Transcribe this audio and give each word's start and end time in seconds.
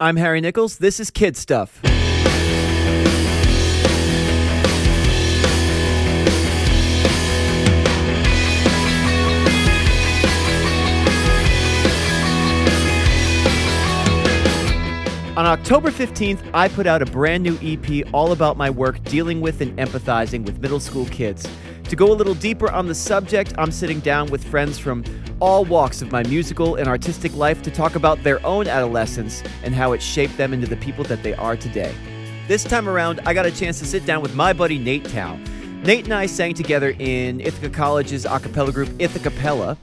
I'm 0.00 0.14
Harry 0.14 0.40
Nichols. 0.40 0.78
This 0.78 1.00
is 1.00 1.10
Kid 1.10 1.36
Stuff. 1.36 1.80
On 15.36 15.46
October 15.46 15.90
15th, 15.90 16.48
I 16.54 16.68
put 16.68 16.86
out 16.86 17.02
a 17.02 17.06
brand 17.06 17.42
new 17.42 17.58
EP 17.60 18.06
all 18.14 18.30
about 18.30 18.56
my 18.56 18.70
work 18.70 19.02
dealing 19.02 19.40
with 19.40 19.60
and 19.60 19.76
empathizing 19.78 20.44
with 20.44 20.60
middle 20.60 20.78
school 20.78 21.06
kids. 21.06 21.44
To 21.88 21.96
go 21.96 22.12
a 22.12 22.14
little 22.14 22.34
deeper 22.34 22.70
on 22.70 22.86
the 22.86 22.94
subject, 22.94 23.54
I'm 23.56 23.72
sitting 23.72 24.00
down 24.00 24.28
with 24.28 24.44
friends 24.44 24.78
from 24.78 25.02
all 25.40 25.64
walks 25.64 26.02
of 26.02 26.12
my 26.12 26.22
musical 26.24 26.74
and 26.74 26.86
artistic 26.86 27.34
life 27.34 27.62
to 27.62 27.70
talk 27.70 27.94
about 27.94 28.22
their 28.22 28.44
own 28.44 28.68
adolescence 28.68 29.42
and 29.62 29.74
how 29.74 29.92
it 29.92 30.02
shaped 30.02 30.36
them 30.36 30.52
into 30.52 30.66
the 30.66 30.76
people 30.76 31.02
that 31.04 31.22
they 31.22 31.32
are 31.32 31.56
today. 31.56 31.94
This 32.46 32.62
time 32.62 32.90
around, 32.90 33.20
I 33.24 33.32
got 33.32 33.46
a 33.46 33.50
chance 33.50 33.78
to 33.78 33.86
sit 33.86 34.04
down 34.04 34.20
with 34.20 34.34
my 34.34 34.52
buddy 34.52 34.78
Nate 34.78 35.06
Tao. 35.06 35.38
Nate 35.82 36.04
and 36.04 36.12
I 36.12 36.26
sang 36.26 36.52
together 36.52 36.94
in 36.98 37.40
Ithaca 37.40 37.70
College's 37.70 38.26
a 38.26 38.38
cappella 38.38 38.70
group 38.70 38.90
Ithacappella. 38.98 39.78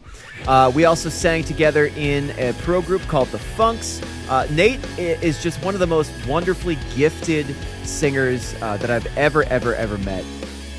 Uh, 0.45 0.71
we 0.75 0.85
also 0.85 1.09
sang 1.09 1.43
together 1.43 1.87
in 1.95 2.29
a 2.37 2.53
pro 2.59 2.83
group 2.83 3.01
called 3.03 3.29
The 3.29 3.39
Funks. 3.39 3.99
Uh, 4.29 4.45
Nate 4.51 4.79
is 4.99 5.41
just 5.41 5.63
one 5.63 5.73
of 5.73 5.79
the 5.79 5.87
most 5.87 6.11
wonderfully 6.27 6.77
gifted 6.95 7.47
singers 7.83 8.53
uh, 8.61 8.77
that 8.77 8.91
I've 8.91 9.07
ever, 9.17 9.41
ever, 9.45 9.73
ever 9.73 9.97
met. 9.99 10.23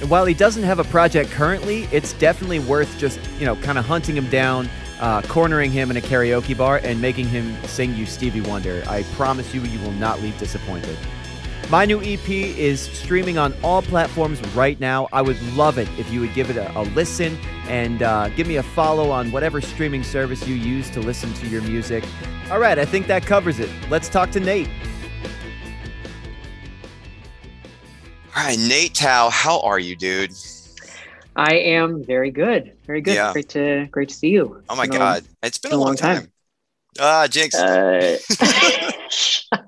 And 0.00 0.10
while 0.10 0.26
he 0.26 0.34
doesn't 0.34 0.62
have 0.62 0.78
a 0.78 0.84
project 0.84 1.30
currently, 1.30 1.84
it's 1.92 2.12
definitely 2.14 2.58
worth 2.58 2.98
just, 2.98 3.18
you 3.38 3.46
know, 3.46 3.56
kind 3.56 3.78
of 3.78 3.84
hunting 3.84 4.16
him 4.16 4.28
down, 4.28 4.68
uh, 5.00 5.22
cornering 5.22 5.70
him 5.70 5.90
in 5.90 5.96
a 5.96 6.00
karaoke 6.00 6.56
bar, 6.56 6.80
and 6.82 7.00
making 7.00 7.28
him 7.28 7.56
sing 7.64 7.94
you 7.94 8.06
Stevie 8.06 8.42
Wonder. 8.42 8.82
I 8.88 9.02
promise 9.14 9.54
you, 9.54 9.62
you 9.62 9.78
will 9.80 9.92
not 9.92 10.20
leave 10.20 10.38
disappointed. 10.38 10.96
My 11.68 11.84
new 11.84 12.00
EP 12.00 12.28
is 12.28 12.80
streaming 12.80 13.38
on 13.38 13.52
all 13.64 13.82
platforms 13.82 14.40
right 14.54 14.78
now. 14.78 15.08
I 15.12 15.20
would 15.20 15.40
love 15.54 15.78
it 15.78 15.88
if 15.98 16.08
you 16.12 16.20
would 16.20 16.32
give 16.32 16.48
it 16.48 16.56
a, 16.56 16.78
a 16.78 16.82
listen 16.82 17.36
and 17.66 18.02
uh, 18.02 18.28
give 18.30 18.46
me 18.46 18.56
a 18.56 18.62
follow 18.62 19.10
on 19.10 19.32
whatever 19.32 19.60
streaming 19.60 20.04
service 20.04 20.46
you 20.46 20.54
use 20.54 20.88
to 20.90 21.00
listen 21.00 21.34
to 21.34 21.48
your 21.48 21.62
music. 21.62 22.04
All 22.52 22.60
right, 22.60 22.78
I 22.78 22.84
think 22.84 23.08
that 23.08 23.26
covers 23.26 23.58
it. 23.58 23.68
Let's 23.90 24.08
talk 24.08 24.30
to 24.32 24.40
Nate. 24.40 24.68
All 28.36 28.42
right, 28.42 28.58
Nate 28.58 28.92
Tao, 28.92 29.30
how 29.30 29.60
are 29.60 29.78
you, 29.78 29.96
dude? 29.96 30.30
I 31.36 31.54
am 31.54 32.04
very 32.04 32.30
good. 32.30 32.74
Very 32.84 33.00
good. 33.00 33.14
Yeah. 33.14 33.32
Great 33.32 33.48
to 33.50 33.88
great 33.90 34.10
to 34.10 34.14
see 34.14 34.28
you. 34.28 34.62
Oh 34.68 34.76
my 34.76 34.86
god. 34.86 35.24
it's 35.42 35.56
been 35.56 35.72
a, 35.72 35.74
a 35.74 35.78
long, 35.78 35.86
long, 35.86 35.96
time. 35.96 36.16
time. 36.18 36.32
Ah, 37.00 37.26
Jinx. 37.30 37.54
Uh, 37.54 38.18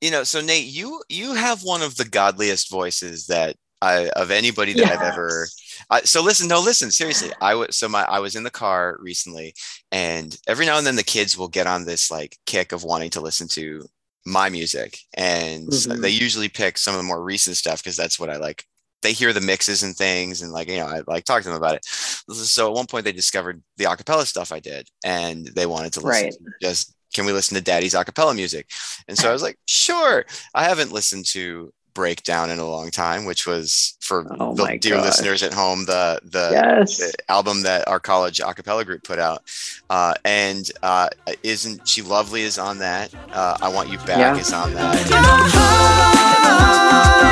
you 0.00 0.10
know, 0.10 0.24
so 0.24 0.40
Nate, 0.40 0.66
you 0.66 1.00
you 1.08 1.34
have 1.34 1.62
one 1.62 1.80
of 1.80 1.96
the 1.96 2.04
godliest 2.04 2.72
voices 2.72 3.28
that 3.28 3.54
I 3.80 4.10
of 4.16 4.32
anybody 4.32 4.72
that 4.72 4.80
yes. 4.80 4.96
I've 4.98 5.12
ever. 5.12 5.46
I, 5.88 6.00
so 6.00 6.24
listen, 6.24 6.48
no, 6.48 6.60
listen, 6.60 6.90
seriously. 6.90 7.30
I 7.40 7.54
was 7.54 7.76
so 7.76 7.88
my 7.88 8.02
I 8.02 8.18
was 8.18 8.34
in 8.34 8.42
the 8.42 8.50
car 8.50 8.96
recently, 8.98 9.54
and 9.92 10.36
every 10.48 10.66
now 10.66 10.76
and 10.76 10.84
then 10.84 10.96
the 10.96 11.04
kids 11.04 11.38
will 11.38 11.46
get 11.46 11.68
on 11.68 11.84
this 11.84 12.10
like 12.10 12.36
kick 12.46 12.72
of 12.72 12.82
wanting 12.82 13.10
to 13.10 13.20
listen 13.20 13.46
to 13.48 13.86
my 14.24 14.48
music, 14.48 14.98
and 15.14 15.68
mm-hmm. 15.68 16.00
they 16.00 16.10
usually 16.10 16.48
pick 16.48 16.78
some 16.78 16.94
of 16.94 16.98
the 16.98 17.06
more 17.06 17.22
recent 17.22 17.56
stuff 17.56 17.82
because 17.82 17.96
that's 17.96 18.18
what 18.18 18.30
I 18.30 18.36
like. 18.36 18.64
They 19.02 19.12
hear 19.12 19.32
the 19.32 19.40
mixes 19.40 19.82
and 19.82 19.96
things, 19.96 20.42
and 20.42 20.52
like 20.52 20.68
you 20.68 20.78
know, 20.78 20.86
I 20.86 21.02
like 21.06 21.24
talk 21.24 21.42
to 21.42 21.48
them 21.48 21.56
about 21.56 21.74
it. 21.74 21.84
So 21.84 22.68
at 22.68 22.74
one 22.74 22.86
point, 22.86 23.04
they 23.04 23.12
discovered 23.12 23.62
the 23.76 23.84
acapella 23.84 24.26
stuff 24.26 24.52
I 24.52 24.60
did, 24.60 24.88
and 25.04 25.46
they 25.46 25.66
wanted 25.66 25.92
to 25.94 26.00
listen 26.00 26.24
right. 26.24 26.32
to 26.32 26.52
just 26.60 26.94
can 27.12 27.26
we 27.26 27.32
listen 27.32 27.56
to 27.56 27.62
daddy's 27.62 27.94
acapella 27.94 28.34
music? 28.34 28.70
And 29.06 29.16
so 29.18 29.28
I 29.28 29.32
was 29.32 29.42
like, 29.42 29.58
sure. 29.66 30.24
I 30.54 30.64
haven't 30.64 30.92
listened 30.92 31.26
to 31.26 31.72
breakdown 31.94 32.50
in 32.50 32.58
a 32.58 32.66
long 32.66 32.90
time 32.90 33.24
which 33.24 33.46
was 33.46 33.96
for 34.00 34.26
oh 34.40 34.54
the 34.54 34.78
dear 34.78 34.96
God. 34.96 35.06
listeners 35.06 35.42
at 35.42 35.52
home 35.52 35.84
the 35.84 36.20
the, 36.24 36.50
yes. 36.52 36.98
the, 36.98 37.12
album 37.28 37.62
that 37.62 37.86
our 37.88 38.00
college 38.00 38.38
acapella 38.38 38.84
group 38.84 39.02
put 39.02 39.18
out 39.18 39.42
uh, 39.90 40.14
and 40.24 40.70
uh, 40.82 41.08
isn't 41.42 41.86
she 41.86 42.02
lovely 42.02 42.42
is 42.42 42.58
on 42.58 42.78
that 42.78 43.12
uh, 43.32 43.56
i 43.62 43.68
want 43.68 43.88
you 43.88 43.98
back 43.98 44.18
yeah. 44.18 44.36
is 44.36 44.52
on 44.52 44.72
that 44.74 44.92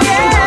bunch 0.00 0.39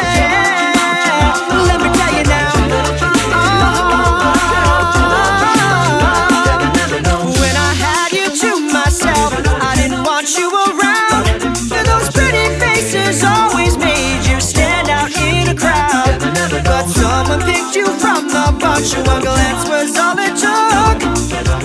of 18.92 19.22
glance 19.22 19.70
was 19.70 19.98
all 19.98 20.18
it 20.20 20.36
took. 20.36 21.00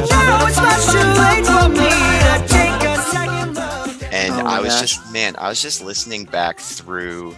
Now 0.08 0.46
it's 0.46 0.56
much 0.56 0.86
too 0.86 1.02
late 1.18 1.44
for 1.44 1.68
me 1.68 1.90
to 2.22 2.46
take 2.46 2.80
a 2.88 2.96
second 3.10 3.54
look. 3.56 4.12
And 4.12 4.34
oh 4.34 4.46
I 4.46 4.60
was 4.60 4.74
gosh. 4.74 4.80
just, 4.82 5.12
man, 5.12 5.34
I 5.36 5.48
was 5.48 5.60
just 5.60 5.82
listening 5.82 6.26
back 6.26 6.60
through 6.60 7.34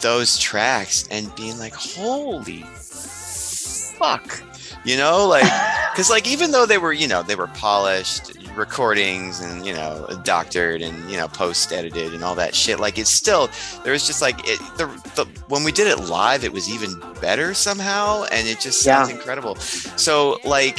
those 0.00 0.38
tracks 0.38 1.06
and 1.10 1.34
being 1.34 1.58
like, 1.58 1.74
holy 1.74 2.62
fuck. 2.62 4.42
You 4.84 4.96
know, 4.96 5.28
like, 5.28 5.44
because 5.92 6.08
like 6.08 6.26
even 6.26 6.50
though 6.50 6.64
they 6.64 6.78
were, 6.78 6.94
you 6.94 7.08
know, 7.08 7.22
they 7.22 7.36
were 7.36 7.48
polished, 7.48 8.32
recordings 8.56 9.40
and 9.40 9.66
you 9.66 9.72
know 9.72 10.06
doctored 10.24 10.82
and 10.82 11.10
you 11.10 11.16
know 11.16 11.28
post 11.28 11.72
edited 11.72 12.14
and 12.14 12.24
all 12.24 12.34
that 12.34 12.54
shit. 12.54 12.80
Like 12.80 12.98
it's 12.98 13.10
still 13.10 13.50
there 13.84 13.92
was 13.92 14.06
just 14.06 14.22
like 14.22 14.48
it 14.48 14.58
the, 14.76 14.86
the 15.14 15.24
when 15.48 15.64
we 15.64 15.72
did 15.72 15.86
it 15.86 16.04
live 16.04 16.44
it 16.44 16.52
was 16.52 16.70
even 16.70 16.94
better 17.20 17.54
somehow 17.54 18.24
and 18.32 18.46
it 18.46 18.60
just 18.60 18.80
sounds 18.80 19.08
yeah. 19.08 19.16
incredible. 19.16 19.56
So 19.56 20.38
like 20.44 20.78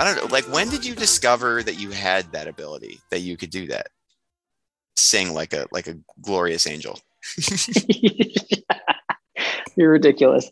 i 0.00 0.04
don't 0.04 0.16
know 0.16 0.26
like 0.32 0.44
when 0.52 0.68
did 0.70 0.84
you 0.84 0.94
discover 0.94 1.62
that 1.62 1.78
you 1.78 1.90
had 1.90 2.30
that 2.32 2.48
ability 2.48 3.00
that 3.10 3.20
you 3.20 3.36
could 3.36 3.50
do 3.50 3.66
that? 3.68 3.88
Sing 4.96 5.34
like 5.34 5.52
a 5.52 5.66
like 5.72 5.86
a 5.86 5.96
glorious 6.20 6.66
angel. 6.66 6.98
You're 9.76 9.90
ridiculous. 9.90 10.50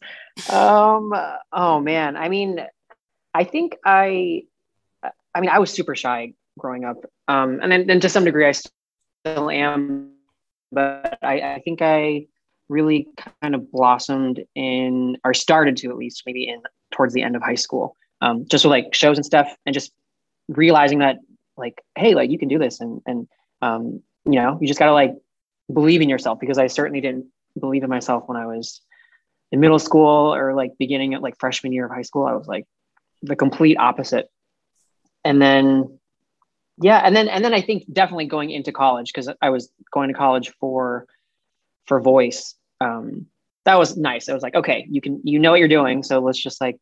Um 0.49 1.13
oh 1.53 1.81
man. 1.81 2.17
I 2.17 2.29
mean 2.29 2.65
i 3.35 3.45
think 3.45 3.77
i 3.85 4.43
I 5.35 5.41
mean, 5.41 5.51
I 5.51 5.59
was 5.59 5.73
super 5.73 5.95
shy 5.95 6.35
growing 6.59 6.85
up. 6.85 6.97
Um, 7.29 7.61
and 7.63 7.71
then, 7.71 7.87
then 7.87 8.01
to 8.01 8.09
some 8.09 8.25
degree, 8.25 8.47
I 8.47 8.53
still 8.53 9.51
am, 9.51 10.13
but 10.71 11.19
I, 11.23 11.41
I 11.41 11.63
think 11.65 11.83
I 11.83 12.27
really 12.69 13.09
kind 13.43 13.55
of 13.55 13.71
blossomed 13.71 14.45
in, 14.55 15.19
or 15.25 15.35
started 15.35 15.77
to 15.79 15.91
at 15.91 15.97
least 15.97 16.23
maybe 16.27 16.49
in 16.49 16.63
towards 16.91 17.15
the 17.15 17.23
end 17.23 17.37
of 17.37 17.43
high 17.43 17.55
school, 17.55 17.97
um, 18.21 18.47
just 18.49 18.65
with 18.65 18.71
like 18.71 18.95
shows 18.95 19.19
and 19.19 19.27
stuff, 19.27 19.55
and 19.67 19.75
just 19.75 19.93
realizing 20.49 20.99
that 21.01 21.17
like, 21.57 21.83
hey, 21.97 22.15
like 22.15 22.31
you 22.31 22.39
can 22.39 22.49
do 22.49 22.59
this, 22.59 22.81
and 22.81 23.01
and 23.07 23.29
um, 23.61 24.03
you 24.25 24.33
know, 24.33 24.59
you 24.61 24.67
just 24.67 24.79
gotta 24.79 24.93
like 24.93 25.15
believe 25.73 26.01
in 26.01 26.09
yourself 26.09 26.41
because 26.41 26.59
I 26.59 26.67
certainly 26.67 27.01
didn't 27.01 27.27
believe 27.59 27.83
in 27.83 27.91
myself 27.91 28.25
when 28.27 28.37
I 28.37 28.47
was 28.47 28.81
in 29.51 29.61
middle 29.61 29.79
school 29.79 30.35
or 30.35 30.55
like 30.55 30.73
beginning 30.79 31.15
at 31.15 31.23
like 31.23 31.39
freshman 31.39 31.73
year 31.73 31.87
of 31.87 31.93
high 31.93 32.03
school. 32.03 32.25
I 32.27 32.33
was 32.33 32.47
like 32.47 32.67
the 33.23 33.37
complete 33.37 33.77
opposite. 33.77 34.29
And 35.25 35.41
then 35.41 35.99
yeah 36.83 37.01
and 37.05 37.15
then 37.15 37.29
and 37.29 37.45
then 37.45 37.55
i 37.55 37.61
think 37.61 37.85
definitely 37.93 38.27
going 38.27 38.51
into 38.51 38.73
college 38.73 39.13
because 39.13 39.29
i 39.41 39.51
was 39.51 39.71
going 39.93 40.09
to 40.09 40.15
college 40.15 40.53
for 40.61 41.07
for 41.87 42.01
voice 42.01 42.55
um 42.81 43.27
that 43.65 43.79
was 43.79 43.97
nice. 43.97 44.29
I 44.29 44.35
was 44.35 44.43
like 44.43 44.55
okay 44.55 44.87
you 44.89 45.01
can 45.01 45.21
you 45.25 45.39
know 45.39 45.51
what 45.51 45.61
you're 45.61 45.69
doing 45.69 46.03
so 46.03 46.19
let's 46.19 46.41
just 46.41 46.61
like 46.61 46.79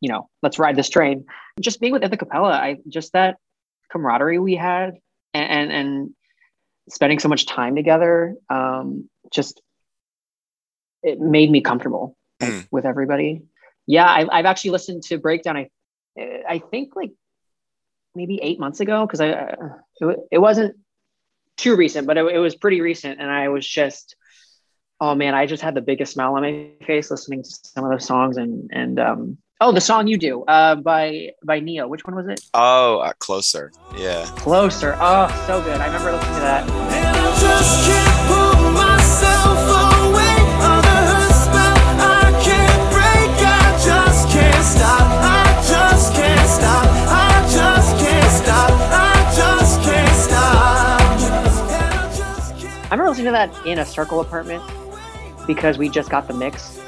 you 0.00 0.10
know 0.10 0.28
let's 0.42 0.58
ride 0.58 0.76
this 0.76 0.88
train. 0.88 1.26
Just 1.60 1.80
being 1.80 1.92
with 1.92 2.02
Ithacappella 2.02 2.52
i 2.52 2.76
just 2.88 3.12
that 3.12 3.36
camaraderie 3.90 4.38
we 4.38 4.54
had 4.54 4.94
and, 5.34 5.50
and 5.50 5.72
and, 5.72 6.10
spending 6.88 7.20
so 7.20 7.28
much 7.28 7.46
time 7.46 7.76
together 7.76 8.34
um 8.48 9.08
just 9.32 9.62
it 11.04 11.20
made 11.20 11.48
me 11.48 11.60
comfortable 11.60 12.16
mm. 12.40 12.66
with 12.72 12.84
everybody. 12.84 13.42
Yeah 13.86 14.06
I, 14.06 14.26
i've 14.30 14.46
actually 14.46 14.72
listened 14.72 15.02
to 15.04 15.18
breakdown. 15.18 15.56
I 15.56 15.68
i 16.48 16.58
think 16.70 16.96
like 16.96 17.12
maybe 18.14 18.40
eight 18.42 18.58
months 18.58 18.80
ago 18.80 19.06
because 19.06 19.20
I 19.20 19.28
it, 20.00 20.18
it, 20.32 20.38
wasn't 20.38 20.76
too 21.56 21.76
recent, 21.76 22.06
but 22.06 22.16
it, 22.16 22.24
it, 22.26 22.38
was 22.38 22.56
pretty 22.56 22.80
recent, 22.80 23.20
and 23.20 23.30
I 23.30 23.48
was 23.48 23.66
just 23.66 24.16
oh 25.00 25.14
man, 25.14 25.34
I 25.34 25.46
just 25.46 25.62
had 25.62 25.74
the 25.74 25.80
biggest 25.80 26.12
smile 26.12 26.34
on 26.34 26.42
my 26.42 26.70
face 26.86 27.10
listening 27.10 27.42
to 27.42 27.50
some 27.50 27.84
of 27.84 27.90
those 27.90 28.06
songs 28.06 28.36
and 28.36 28.70
and 28.72 28.98
um 28.98 29.38
oh 29.60 29.72
the 29.72 29.80
song 29.80 30.06
you 30.06 30.18
do 30.18 30.44
uh 30.44 30.74
by 30.76 31.30
by 31.44 31.60
Ne-Yo, 31.60 31.88
which 31.88 32.04
one 32.04 32.14
was 32.16 32.28
it? 32.28 32.40
Oh, 32.54 32.98
uh, 32.98 33.12
closer, 33.18 33.72
yeah, 33.96 34.26
closer. 34.36 34.96
Oh, 35.00 35.44
so 35.46 35.62
good. 35.62 35.80
I 35.80 35.86
remember 35.86 36.12
listening 36.12 36.34
to 36.34 36.40
that. 36.40 38.09
I 52.90 52.94
remember 52.94 53.10
listening 53.10 53.26
to 53.26 53.32
that 53.32 53.66
in 53.66 53.78
a 53.78 53.86
circle 53.86 54.20
apartment 54.20 54.64
because 55.46 55.78
we 55.78 55.88
just 55.88 56.10
got 56.10 56.26
the 56.28 56.34
mix 56.34 56.78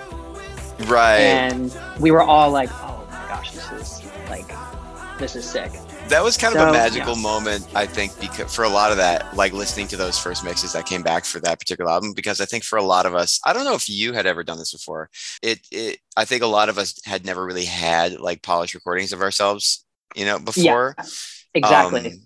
Right. 0.79 1.21
and 1.21 1.77
we 2.01 2.11
were 2.11 2.23
all 2.23 2.51
like, 2.51 2.71
"Oh 2.83 3.07
my 3.11 3.25
gosh, 3.29 3.53
this 3.53 3.71
is 3.73 4.03
like, 4.29 4.59
this 5.19 5.37
is 5.37 5.49
sick." 5.49 5.73
that 6.09 6.23
was 6.23 6.37
kind 6.37 6.53
of 6.55 6.61
So, 6.61 6.69
a 6.69 6.73
magical 6.73 7.15
yeah. 7.15 7.23
moment, 7.23 7.67
I 7.75 7.87
think, 7.87 8.19
because 8.19 8.53
for 8.55 8.65
a 8.65 8.69
lot 8.69 8.91
of 8.91 8.97
that, 8.99 9.25
like 9.33 9.53
listening 9.53 9.87
to 9.89 9.97
those 9.97 10.19
first 10.19 10.45
mixes 10.45 10.73
that 10.73 10.85
came 10.85 11.03
back 11.03 11.25
for 11.25 11.41
that 11.41 11.59
particular 11.61 11.91
album, 11.91 12.13
because 12.15 12.41
I 12.41 12.45
think 12.45 12.65
for 12.65 12.77
a 12.77 12.83
lot 12.83 13.07
of 13.07 13.15
us, 13.15 13.41
I 13.47 13.53
don't 13.53 13.65
know 13.65 13.75
if 13.75 13.89
you 13.89 14.13
had 14.13 14.27
ever 14.27 14.43
done 14.45 14.59
this 14.59 14.73
before. 14.73 15.11
It, 15.43 15.61
it 15.71 16.01
I 16.17 16.25
think 16.25 16.43
a 16.43 16.47
lot 16.49 16.69
of 16.69 16.77
us 16.79 16.99
had 17.05 17.25
never 17.25 17.45
really 17.47 17.65
had 17.65 18.21
like 18.21 18.43
polished 18.43 18.75
recordings 18.75 19.13
of 19.13 19.23
ourselves, 19.23 19.87
you 20.15 20.25
know, 20.27 20.39
before. 20.39 20.97
Exactly. 21.55 22.07
Um, 22.09 22.23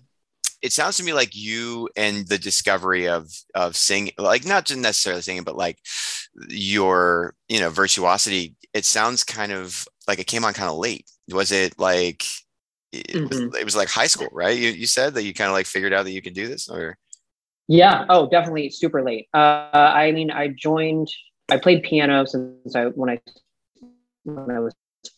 it 0.61 0.73
sounds 0.73 0.97
to 0.97 1.03
me 1.03 1.13
like 1.13 1.35
you 1.35 1.89
and 1.95 2.27
the 2.27 2.37
discovery 2.39 3.07
of 3.07 3.29
of 3.55 3.75
singing, 3.75 4.13
like 4.17 4.45
not 4.45 4.65
just 4.65 4.79
necessarily 4.79 5.21
singing, 5.21 5.43
but 5.43 5.55
like 5.57 5.79
your 6.49 7.35
you 7.49 7.59
know 7.59 7.69
virtuosity. 7.69 8.55
It 8.73 8.85
sounds 8.85 9.23
kind 9.23 9.51
of 9.51 9.87
like 10.07 10.19
it 10.19 10.27
came 10.27 10.45
on 10.45 10.53
kind 10.53 10.69
of 10.69 10.77
late. 10.77 11.09
Was 11.31 11.51
it 11.51 11.79
like 11.79 12.23
it, 12.91 13.29
was, 13.29 13.41
Mhm. 13.41 13.55
it 13.55 13.65
was 13.65 13.75
like 13.75 13.89
high 13.89 14.07
school, 14.07 14.29
right? 14.31 14.57
You 14.57 14.69
you 14.69 14.87
said 14.87 15.13
that 15.15 15.23
you 15.23 15.33
kind 15.33 15.49
of 15.49 15.53
like 15.53 15.65
figured 15.67 15.93
out 15.93 16.03
that 16.05 16.11
you 16.11 16.21
can 16.21 16.33
do 16.33 16.47
this, 16.47 16.69
or 16.69 16.97
Yeah. 17.67 18.05
Oh, 18.09 18.29
definitely 18.29 18.69
super 18.69 19.03
late. 19.03 19.27
Uh, 19.33 19.69
I 19.73 20.11
mean, 20.11 20.31
I 20.31 20.47
joined. 20.49 21.09
I 21.49 21.57
played 21.57 21.83
piano 21.83 22.25
since 22.25 22.75
I 22.75 22.85
when 22.87 23.09
I 23.09 23.19
when 24.23 24.51
I 24.51 24.59
was 24.59 24.73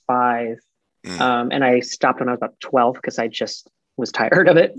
five, 0.08 0.58
Mm. 1.06 1.20
um, 1.22 1.52
and 1.52 1.64
I 1.64 1.80
stopped 1.80 2.20
when 2.20 2.30
I 2.30 2.34
was 2.34 2.40
about 2.40 2.60
twelve 2.60 2.96
because 2.96 3.20
I 3.20 3.28
just 3.28 3.70
was 4.00 4.12
tired 4.12 4.48
of 4.48 4.58
it. 4.58 4.74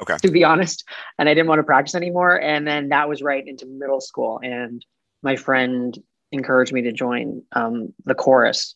Okay. 0.00 0.16
To 0.16 0.30
be 0.30 0.42
honest, 0.44 0.84
and 1.18 1.28
I 1.28 1.34
didn't 1.34 1.48
want 1.48 1.60
to 1.60 1.64
practice 1.64 1.94
anymore. 1.94 2.40
And 2.40 2.66
then 2.66 2.88
that 2.88 3.08
was 3.08 3.22
right 3.22 3.46
into 3.46 3.66
middle 3.66 4.00
school, 4.00 4.40
and 4.42 4.84
my 5.22 5.36
friend 5.36 5.96
encouraged 6.32 6.72
me 6.72 6.82
to 6.82 6.92
join 6.92 7.42
um, 7.52 7.92
the 8.04 8.14
chorus. 8.14 8.74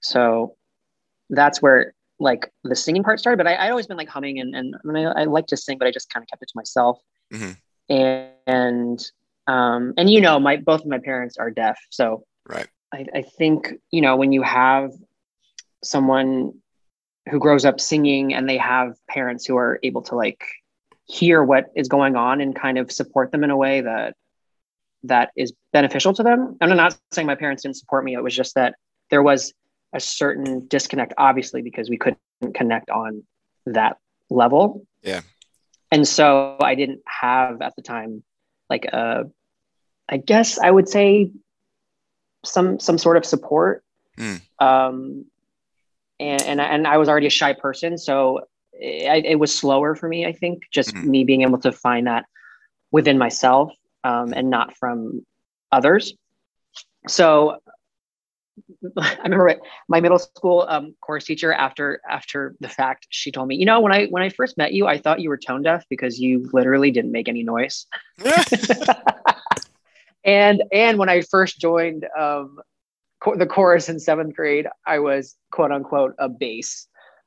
So 0.00 0.56
that's 1.30 1.62
where 1.62 1.94
like 2.20 2.50
the 2.64 2.74
singing 2.74 3.04
part 3.04 3.20
started. 3.20 3.36
But 3.38 3.46
I, 3.46 3.56
I'd 3.56 3.70
always 3.70 3.86
been 3.86 3.96
like 3.96 4.08
humming 4.08 4.40
and 4.40 4.54
and 4.54 4.74
I, 4.74 4.92
mean, 4.92 5.06
I, 5.06 5.22
I 5.22 5.24
like 5.24 5.46
to 5.48 5.56
sing, 5.56 5.78
but 5.78 5.86
I 5.86 5.92
just 5.92 6.12
kind 6.12 6.22
of 6.22 6.28
kept 6.28 6.42
it 6.42 6.46
to 6.48 6.52
myself 6.56 6.98
Mhm. 7.32 7.56
and 8.46 9.04
um 9.46 9.94
and 9.96 10.10
you 10.10 10.20
know 10.20 10.38
my 10.40 10.56
both 10.56 10.80
of 10.80 10.86
my 10.86 10.98
parents 10.98 11.36
are 11.36 11.50
deaf 11.50 11.78
so 11.90 12.24
right? 12.48 12.66
I, 12.92 13.06
I 13.14 13.22
think 13.22 13.74
you 13.90 14.00
know 14.00 14.16
when 14.16 14.32
you 14.32 14.42
have 14.42 14.92
someone 15.84 16.54
who 17.30 17.38
grows 17.38 17.64
up 17.64 17.80
singing 17.80 18.34
and 18.34 18.48
they 18.48 18.56
have 18.58 18.94
parents 19.08 19.46
who 19.46 19.56
are 19.56 19.78
able 19.82 20.02
to 20.02 20.14
like 20.14 20.44
hear 21.06 21.42
what 21.42 21.66
is 21.74 21.88
going 21.88 22.16
on 22.16 22.40
and 22.40 22.54
kind 22.54 22.78
of 22.78 22.92
support 22.92 23.32
them 23.32 23.42
in 23.44 23.50
a 23.50 23.56
way 23.56 23.80
that 23.80 24.14
that 25.04 25.30
is 25.36 25.52
beneficial 25.72 26.12
to 26.12 26.22
them 26.22 26.56
and 26.60 26.70
i'm 26.70 26.76
not 26.76 26.98
saying 27.12 27.26
my 27.26 27.34
parents 27.34 27.62
didn't 27.62 27.76
support 27.76 28.04
me 28.04 28.14
it 28.14 28.22
was 28.22 28.34
just 28.34 28.54
that 28.56 28.74
there 29.10 29.22
was 29.22 29.54
a 29.94 30.00
certain 30.00 30.66
disconnect 30.66 31.14
obviously 31.16 31.62
because 31.62 31.88
we 31.88 31.96
couldn't 31.96 32.18
connect 32.54 32.90
on 32.90 33.22
that 33.64 33.96
level 34.28 34.84
Yeah. 35.02 35.20
and 35.92 36.06
so 36.06 36.56
i 36.60 36.74
didn't 36.74 37.00
have 37.06 37.62
at 37.62 37.74
the 37.76 37.82
time 37.82 38.22
like 38.68 38.84
a 38.86 39.24
i 40.08 40.16
guess 40.18 40.58
i 40.58 40.70
would 40.70 40.88
say 40.88 41.30
some 42.44 42.78
some 42.80 42.98
sort 42.98 43.16
of 43.16 43.24
support 43.24 43.82
Mm. 44.18 44.40
um 44.58 45.26
and 46.20 46.42
and 46.42 46.60
I, 46.60 46.64
and 46.64 46.86
I 46.86 46.96
was 46.96 47.08
already 47.08 47.26
a 47.26 47.30
shy 47.30 47.52
person 47.52 47.98
so 47.98 48.40
it, 48.72 49.24
it 49.24 49.38
was 49.38 49.54
slower 49.54 49.94
for 49.94 50.08
me 50.08 50.26
i 50.26 50.32
think 50.32 50.62
just 50.72 50.94
Mhm. 50.94 51.04
me 51.04 51.24
being 51.24 51.42
able 51.42 51.58
to 51.60 51.72
find 51.72 52.06
that 52.06 52.24
within 52.90 53.18
myself 53.18 53.72
um, 54.04 54.32
and 54.32 54.50
not 54.50 54.76
from 54.76 55.24
others 55.72 56.14
so 57.06 57.58
I 58.96 59.16
remember 59.24 59.48
it- 59.48 59.60
my 59.88 60.00
middle 60.00 60.18
school 60.18 60.64
um, 60.68 60.94
chorus 61.00 61.24
teacher 61.24 61.52
after 61.52 62.00
after 62.08 62.54
the 62.60 62.68
fact 62.68 63.06
she 63.10 63.32
told 63.32 63.48
me 63.48 63.56
you 63.56 63.66
know 63.66 63.80
when 63.80 63.92
I 63.92 64.06
when 64.06 64.22
I 64.22 64.28
first 64.28 64.56
met 64.56 64.72
you 64.72 64.86
I 64.86 64.98
thought 64.98 65.20
you 65.20 65.28
were 65.28 65.38
tone 65.38 65.62
deaf 65.62 65.84
because 65.90 66.18
you 66.18 66.48
literally 66.52 66.90
didn't 66.90 67.12
make 67.12 67.28
any 67.28 67.42
noise 67.42 67.86
and 70.24 70.62
and 70.72 70.98
when 70.98 71.08
I 71.08 71.22
first 71.22 71.60
joined 71.60 72.06
um, 72.18 72.58
cho- 73.24 73.36
the 73.36 73.46
chorus 73.46 73.88
in 73.88 73.98
seventh 73.98 74.34
grade, 74.34 74.66
I 74.86 74.98
was 74.98 75.36
quote 75.50 75.72
unquote 75.72 76.14
a 76.18 76.28
bass, 76.28 76.86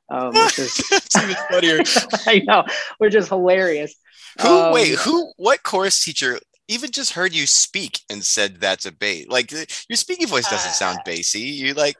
um, 0.09 0.33
which 0.33 0.59
is 0.59 0.81
even 1.21 1.35
funnier. 1.49 1.79
I 2.27 2.41
know, 2.45 2.63
which 2.97 3.15
is 3.15 3.27
hilarious. 3.27 3.95
Who? 4.41 4.47
Um, 4.47 4.73
wait, 4.73 4.95
who? 4.99 5.31
What 5.37 5.63
chorus 5.63 6.03
teacher 6.03 6.39
even 6.67 6.91
just 6.91 7.13
heard 7.13 7.33
you 7.33 7.45
speak 7.47 7.99
and 8.09 8.23
said 8.23 8.61
that's 8.61 8.85
a 8.85 8.91
bass? 8.91 9.27
Like 9.29 9.51
your 9.51 9.97
speaking 9.97 10.27
voice 10.27 10.49
doesn't 10.49 10.73
sound 10.73 10.99
Uh, 10.99 11.03
bassy. 11.05 11.39
You 11.41 11.73
like 11.73 11.97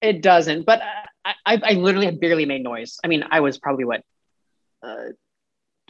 It 0.00 0.20
doesn't, 0.20 0.66
but 0.66 0.82
I, 1.24 1.34
I, 1.46 1.60
I 1.62 1.72
literally 1.72 2.10
barely 2.10 2.44
made 2.44 2.62
noise. 2.62 2.98
I 3.02 3.08
mean, 3.08 3.24
I 3.30 3.40
was 3.40 3.58
probably 3.58 3.84
what. 3.84 4.02
Uh, 4.82 5.12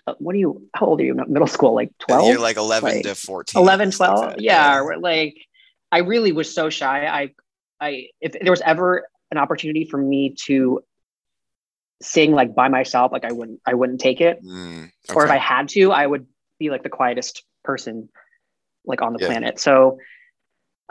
uh, 0.07 0.15
what 0.19 0.35
are 0.35 0.39
you? 0.39 0.69
How 0.75 0.87
old 0.87 1.01
are 1.01 1.05
you? 1.05 1.15
Middle 1.15 1.47
school, 1.47 1.75
like 1.75 1.91
twelve. 1.99 2.29
you're 2.29 2.39
like 2.39 2.59
11 2.59 2.91
like, 2.91 3.03
to 3.05 3.15
14. 3.15 3.61
11 3.61 3.93
stuff 3.93 4.09
like 4.09 4.19
12 4.19 4.31
that. 4.37 4.41
yeah, 4.43 4.79
or 4.81 4.99
like 4.99 5.35
i 5.95 5.99
really 6.13 6.33
was 6.41 6.49
so 6.59 6.65
shy 6.79 7.07
i 7.21 7.23
i 7.87 7.91
if 8.21 8.33
there 8.33 8.51
was 8.57 8.65
ever 8.73 8.89
an 9.31 9.39
opportunity 9.39 9.85
for 9.91 9.99
me 10.13 10.35
to 10.47 10.57
sing 12.03 12.33
like 12.33 12.55
by 12.55 12.69
myself 12.69 13.13
like 13.13 13.25
i 13.25 13.33
wouldn't 13.33 13.61
i 13.67 13.75
wouldn't 13.75 14.01
take 14.01 14.21
it 14.21 14.37
Mm, 14.43 14.91
or 15.15 15.25
if 15.25 15.31
i 15.31 15.39
had 15.39 15.69
to 15.75 15.93
i 15.93 16.05
would 16.07 16.27
be 16.59 16.71
like 16.71 16.83
the 16.83 16.95
quietest 17.01 17.45
person 17.63 18.09
like 18.85 19.01
on 19.07 19.13
the 19.15 19.21
Yeah. 19.21 19.29
planet 19.29 19.59
so 19.59 19.99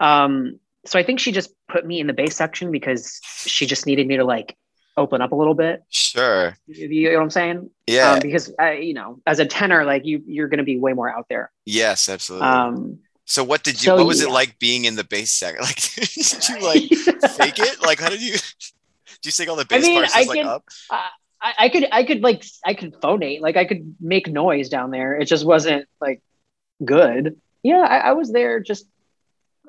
um 0.09 0.59
so 0.85 0.97
i 0.99 1.03
think 1.03 1.19
she 1.19 1.31
just 1.31 1.51
put 1.73 1.85
me 1.85 1.99
in 1.99 2.07
the 2.07 2.13
bass 2.21 2.35
section 2.35 2.71
because 2.71 3.19
she 3.45 3.65
just 3.65 3.85
needed 3.85 4.07
me 4.07 4.17
to 4.17 4.23
like 4.35 4.55
open 4.97 5.21
up 5.21 5.31
a 5.31 5.35
little 5.35 5.53
bit 5.65 5.83
Sure. 5.89 6.55
you 6.67 6.87
you 6.87 7.09
know 7.11 7.17
what 7.17 7.23
i'm 7.23 7.29
saying 7.29 7.69
Yeah. 7.87 8.13
um, 8.13 8.19
because 8.21 8.53
I, 8.57 8.73
you 8.73 8.93
know 8.93 9.21
as 9.25 9.39
a 9.39 9.45
tenor 9.45 9.85
like 9.85 10.05
you 10.05 10.23
you're 10.25 10.47
going 10.47 10.63
to 10.65 10.69
be 10.73 10.77
way 10.79 10.93
more 10.93 11.09
out 11.15 11.25
there 11.29 11.51
yes, 11.65 12.09
absolutely. 12.09 12.47
um 12.47 12.99
so 13.25 13.43
what 13.43 13.63
did 13.63 13.75
you 13.75 13.87
so 13.87 13.95
what 13.95 14.05
was 14.05 14.21
it 14.21 14.29
like 14.29 14.59
being 14.59 14.85
in 14.85 14.95
the 14.95 15.03
bass 15.03 15.31
section? 15.31 15.61
Like 15.65 15.79
did 15.81 16.49
you 16.49 16.59
like 16.61 17.31
fake 17.31 17.59
it? 17.59 17.81
Like 17.81 17.99
how 17.99 18.09
did 18.09 18.21
you 18.21 18.33
do 19.21 19.25
you 19.25 19.31
sing 19.31 19.49
all 19.49 19.55
the 19.55 19.65
bass 19.65 19.83
mean, 19.83 19.99
parts 19.99 20.15
I 20.15 20.23
like 20.23 20.37
can- 20.37 20.47
up? 20.47 20.65
I, 20.91 21.53
I 21.59 21.69
could 21.69 21.87
I 21.91 22.03
could 22.03 22.21
like 22.21 22.43
I 22.65 22.73
could 22.73 22.93
phonate 22.95 23.41
like 23.41 23.57
I 23.57 23.65
could 23.65 23.95
make 23.99 24.27
noise 24.27 24.69
down 24.69 24.91
there. 24.91 25.15
It 25.15 25.25
just 25.25 25.45
wasn't 25.45 25.87
like 25.99 26.21
good. 26.83 27.39
Yeah, 27.63 27.79
I, 27.81 27.97
I 27.97 28.11
was 28.13 28.31
there 28.31 28.59
just 28.59 28.85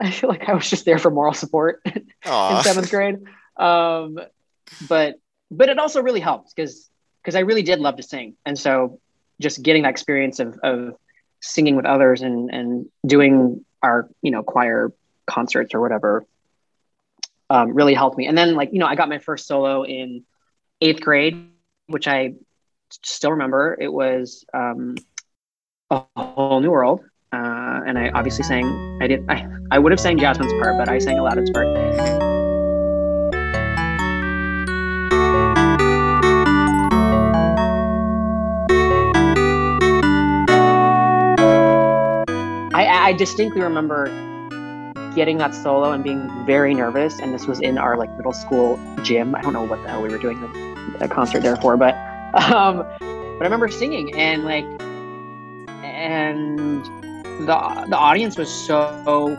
I 0.00 0.10
feel 0.10 0.28
like 0.28 0.48
I 0.48 0.54
was 0.54 0.68
just 0.68 0.84
there 0.84 0.98
for 0.98 1.10
moral 1.10 1.34
support 1.34 1.80
in 1.84 2.06
seventh 2.62 2.90
grade. 2.90 3.18
Um, 3.56 4.18
but 4.88 5.16
but 5.50 5.68
it 5.68 5.78
also 5.78 6.02
really 6.02 6.20
helped 6.20 6.54
because 6.54 6.88
because 7.22 7.34
I 7.36 7.40
really 7.40 7.62
did 7.62 7.80
love 7.80 7.96
to 7.96 8.02
sing, 8.02 8.36
and 8.44 8.58
so 8.58 9.00
just 9.40 9.62
getting 9.62 9.82
that 9.82 9.90
experience 9.90 10.40
of 10.40 10.58
of 10.62 10.94
singing 11.44 11.76
with 11.76 11.84
others 11.84 12.22
and 12.22 12.50
and 12.50 12.86
doing 13.06 13.64
our 13.82 14.08
you 14.22 14.30
know 14.30 14.42
choir 14.42 14.92
concerts 15.26 15.74
or 15.74 15.80
whatever 15.80 16.24
um, 17.50 17.74
really 17.74 17.94
helped 17.94 18.16
me. 18.16 18.26
And 18.26 18.36
then 18.36 18.54
like 18.54 18.72
you 18.72 18.78
know 18.78 18.86
I 18.86 18.94
got 18.94 19.08
my 19.08 19.18
first 19.18 19.46
solo 19.46 19.84
in 19.84 20.24
eighth 20.80 21.00
grade, 21.00 21.50
which 21.86 22.08
I 22.08 22.34
still 23.02 23.32
remember. 23.32 23.76
It 23.78 23.92
was 23.92 24.44
um, 24.54 24.96
a 25.90 26.02
whole 26.16 26.60
new 26.60 26.70
world. 26.70 27.00
Uh, 27.32 27.80
and 27.86 27.98
I 27.98 28.10
obviously 28.10 28.44
sang. 28.44 28.98
I 29.02 29.08
did. 29.08 29.28
I, 29.28 29.46
I 29.72 29.78
would 29.78 29.92
have 29.92 30.00
sang 30.00 30.18
Jasmine's 30.18 30.52
part, 30.62 30.78
but 30.78 30.88
I 30.88 30.98
sang 30.98 31.18
Aladdin's 31.18 31.50
part. 31.50 32.33
I, 43.04 43.12
distinctly 43.12 43.60
remember 43.60 44.06
getting 45.14 45.38
that 45.38 45.54
solo 45.54 45.92
and 45.92 46.02
being 46.02 46.28
very 46.46 46.74
nervous. 46.74 47.18
And 47.20 47.32
this 47.32 47.46
was 47.46 47.60
in 47.60 47.78
our 47.78 47.96
like 47.96 48.14
middle 48.16 48.32
school 48.32 48.80
gym. 49.02 49.34
I 49.34 49.42
don't 49.42 49.52
know 49.52 49.62
what 49.62 49.82
the 49.82 49.88
hell 49.88 50.02
we 50.02 50.08
were 50.08 50.18
doing 50.18 50.40
the, 50.40 50.98
the 50.98 51.08
concert 51.08 51.42
there 51.42 51.56
for, 51.56 51.76
but 51.76 51.94
um, 52.34 52.78
but 52.98 53.40
I 53.40 53.44
remember 53.44 53.68
singing 53.68 54.14
and 54.16 54.44
like, 54.44 54.64
and 55.84 56.84
the 57.46 57.86
the 57.88 57.96
audience 57.96 58.36
was 58.36 58.52
so 58.52 59.36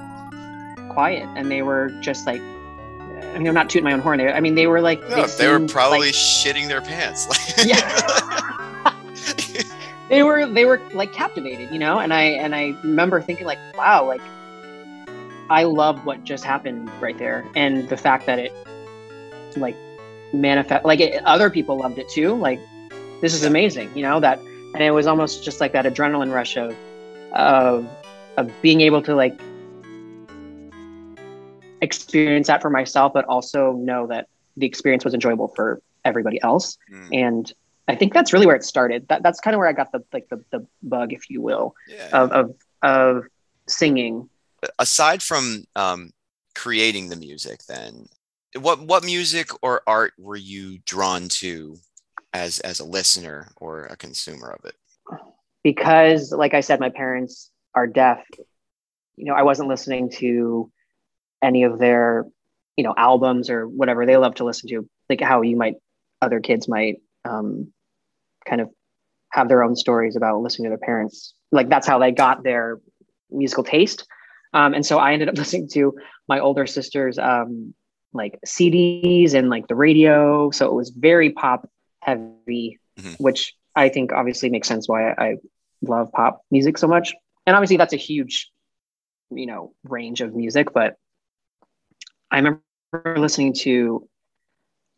quiet 0.92 1.28
and 1.36 1.52
they 1.52 1.62
were 1.62 1.90
just 2.02 2.26
like. 2.26 2.42
I 3.34 3.38
mean, 3.38 3.48
I'm 3.50 3.54
not 3.54 3.70
tooting 3.70 3.84
my 3.84 3.92
own 3.92 4.00
horn. 4.00 4.18
They, 4.20 4.32
I 4.32 4.40
mean, 4.40 4.56
they 4.56 4.66
were 4.66 4.80
like, 4.80 5.02
No, 5.10 5.26
they 5.26 5.50
were 5.50 5.60
probably 5.68 6.08
like- 6.08 6.16
shitting 6.16 6.70
their 6.70 6.80
pants. 6.80 7.28
Like, 7.28 7.66
yeah 7.68 8.40
they 10.10 10.24
were 10.24 10.46
they 10.46 10.66
were 10.66 10.82
like 10.94 11.12
captivated 11.14 11.72
you 11.72 11.80
know 11.80 12.00
and 12.00 12.14
i 12.14 12.24
and 12.24 12.56
i 12.56 12.76
remember 12.84 13.22
thinking 13.22 13.46
like 13.46 13.60
wow 13.76 14.06
like 14.06 14.22
i 15.50 15.64
love 15.64 16.06
what 16.06 16.24
just 16.24 16.44
happened 16.44 16.90
right 17.02 17.18
there 17.18 17.46
and 17.56 17.88
the 17.90 17.98
fact 17.98 18.26
that 18.26 18.40
it 18.40 18.52
like 19.58 19.76
manifest 20.34 20.84
like 20.86 21.00
it, 21.00 21.24
other 21.26 21.50
people 21.50 21.78
loved 21.78 21.98
it 21.98 22.10
too 22.10 22.36
like 22.36 22.60
this 23.22 23.34
is 23.34 23.44
amazing 23.44 23.90
you 23.96 24.02
know 24.02 24.20
that 24.20 24.40
and 24.40 24.82
it 24.82 24.92
was 24.92 25.08
almost 25.08 25.44
just 25.44 25.62
like 25.62 25.72
that 25.72 25.86
adrenaline 25.86 26.34
rush 26.34 26.58
of 26.58 26.76
of 27.34 27.88
of 28.38 28.52
being 28.62 28.82
able 28.82 29.02
to 29.02 29.16
like 29.16 29.40
experience 31.82 32.48
that 32.48 32.62
for 32.62 32.70
myself, 32.70 33.14
but 33.14 33.26
also 33.26 33.74
know 33.74 34.08
that 34.08 34.28
the 34.58 34.66
experience 34.66 35.06
was 35.06 35.14
enjoyable 35.14 35.48
for 35.50 35.82
everybody 36.04 36.42
else. 36.42 36.78
Mm. 36.92 37.10
And 37.14 37.54
I 37.88 37.96
think 37.96 38.14
that's 38.14 38.34
really 38.34 38.46
where 38.48 38.56
it 38.56 38.64
started. 38.64 39.08
That 39.10 39.22
that's 39.24 39.40
kind 39.40 39.54
of 39.54 39.60
where 39.60 39.68
I 39.68 39.74
got 39.74 39.92
the 39.92 40.04
like 40.12 40.28
the, 40.30 40.44
the 40.52 40.66
bug, 40.82 41.14
if 41.14 41.30
you 41.30 41.42
will, 41.42 41.76
Yeah. 41.88 42.10
of 42.14 42.32
of 42.32 42.56
of 42.82 43.24
singing. 43.68 44.30
aside 44.80 45.22
from 45.22 45.66
um, 45.76 46.12
creating 46.56 47.10
the 47.10 47.16
music 47.16 47.60
then 47.68 48.08
what 48.60 48.80
what 48.82 49.04
music 49.04 49.50
or 49.62 49.82
art 49.86 50.14
were 50.18 50.38
you 50.38 50.78
drawn 50.86 51.28
to 51.28 51.76
as 52.34 52.60
as 52.62 52.80
a 52.80 52.86
listener 52.86 53.50
or 53.58 53.84
a 53.86 53.98
consumer 53.98 54.50
of 54.52 54.64
it 54.66 54.76
because 55.64 56.32
like 56.32 56.54
i 56.54 56.62
said 56.62 56.80
my 56.80 56.90
parents 56.90 57.52
are 57.74 57.88
deaf 57.88 58.24
you 59.18 59.26
know 59.26 59.34
i 59.34 59.44
wasn't 59.44 59.68
listening 59.68 60.10
to 60.10 60.72
any 61.44 61.64
of 61.64 61.78
their 61.80 62.26
you 62.78 62.84
know 62.84 62.94
albums 62.98 63.50
or 63.50 63.68
whatever 63.68 64.06
they 64.06 64.16
love 64.18 64.36
to 64.36 64.46
listen 64.46 64.70
to 64.70 64.88
like 65.10 65.20
how 65.22 65.42
you 65.42 65.56
might 65.58 65.76
other 66.22 66.40
kids 66.40 66.68
might 66.68 67.02
um, 67.26 67.74
kind 68.48 68.62
of 68.62 68.70
have 69.32 69.50
their 69.50 69.64
own 69.64 69.76
stories 69.76 70.16
about 70.16 70.42
listening 70.42 70.66
to 70.66 70.70
their 70.70 70.78
parents. 70.86 71.34
Like 71.52 71.70
that's 71.70 71.88
how 71.88 72.00
they 72.00 72.12
got 72.12 72.44
their 72.44 72.80
musical 73.32 73.64
taste. 73.64 74.06
Um, 74.54 74.74
and 74.74 74.86
so 74.86 75.00
i 75.00 75.12
ended 75.14 75.28
up 75.30 75.36
listening 75.44 75.68
to 75.74 75.94
my 76.28 76.40
older 76.40 76.66
sister's 76.66 77.18
um, 77.20 77.74
like 78.14 78.40
cds 78.46 79.34
and 79.34 79.50
like 79.50 79.68
the 79.68 79.76
radio. 79.76 80.50
So 80.52 80.68
it 80.68 80.74
was 80.74 80.90
very 80.90 81.32
pop 81.32 81.68
heavy 82.02 82.80
Mhm. 83.00 83.16
which 83.18 83.54
i 83.76 83.90
think 83.90 84.14
obviously 84.14 84.50
makes 84.50 84.68
sense 84.70 84.88
why 84.88 85.12
I, 85.12 85.26
I 85.26 85.36
love 85.82 86.12
pop 86.14 86.42
music 86.52 86.78
so 86.78 86.88
much. 86.88 87.14
And 87.46 87.56
obviously 87.56 87.78
that's 87.78 87.94
a 87.94 87.98
huge 87.98 88.50
you 89.32 89.48
know 89.48 89.74
range 89.84 90.22
of 90.22 90.36
music 90.36 90.72
but 90.74 90.96
i 92.32 92.38
remember 92.38 93.20
listening 93.20 93.54
to 93.54 94.08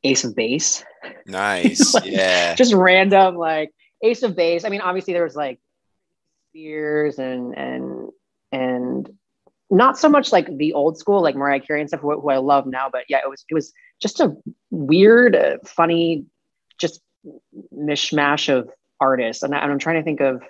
ace 0.07 0.23
of 0.23 0.35
base. 0.35 0.83
Nice. 1.25 1.93
Like, 1.93 2.05
yeah. 2.05 2.55
just 2.55 2.73
random 2.73 3.35
like 3.35 3.71
ace 4.01 4.23
of 4.23 4.35
base. 4.35 4.63
I 4.65 4.69
mean 4.69 4.81
obviously 4.81 5.13
there 5.13 5.23
was 5.23 5.35
like 5.35 5.59
spears 6.49 7.19
and 7.19 7.55
and 7.57 8.09
and 8.51 9.09
not 9.69 9.97
so 9.97 10.09
much 10.09 10.31
like 10.31 10.47
the 10.57 10.73
old 10.73 10.97
school 10.97 11.21
like 11.21 11.35
mariah 11.35 11.59
carey 11.59 11.81
and 11.81 11.89
stuff 11.89 11.99
who, 11.99 12.19
who 12.19 12.29
i 12.29 12.37
love 12.37 12.65
now 12.65 12.89
but 12.89 13.03
yeah 13.09 13.17
it 13.17 13.29
was 13.29 13.43
it 13.49 13.53
was 13.53 13.73
just 14.01 14.21
a 14.21 14.33
weird 14.71 15.35
uh, 15.35 15.57
funny 15.65 16.25
just 16.79 17.01
mishmash 17.75 18.47
of 18.47 18.69
artists. 18.99 19.43
And, 19.43 19.53
I, 19.53 19.59
and 19.59 19.71
i'm 19.71 19.79
trying 19.79 19.97
to 19.97 20.03
think 20.03 20.21
of 20.21 20.41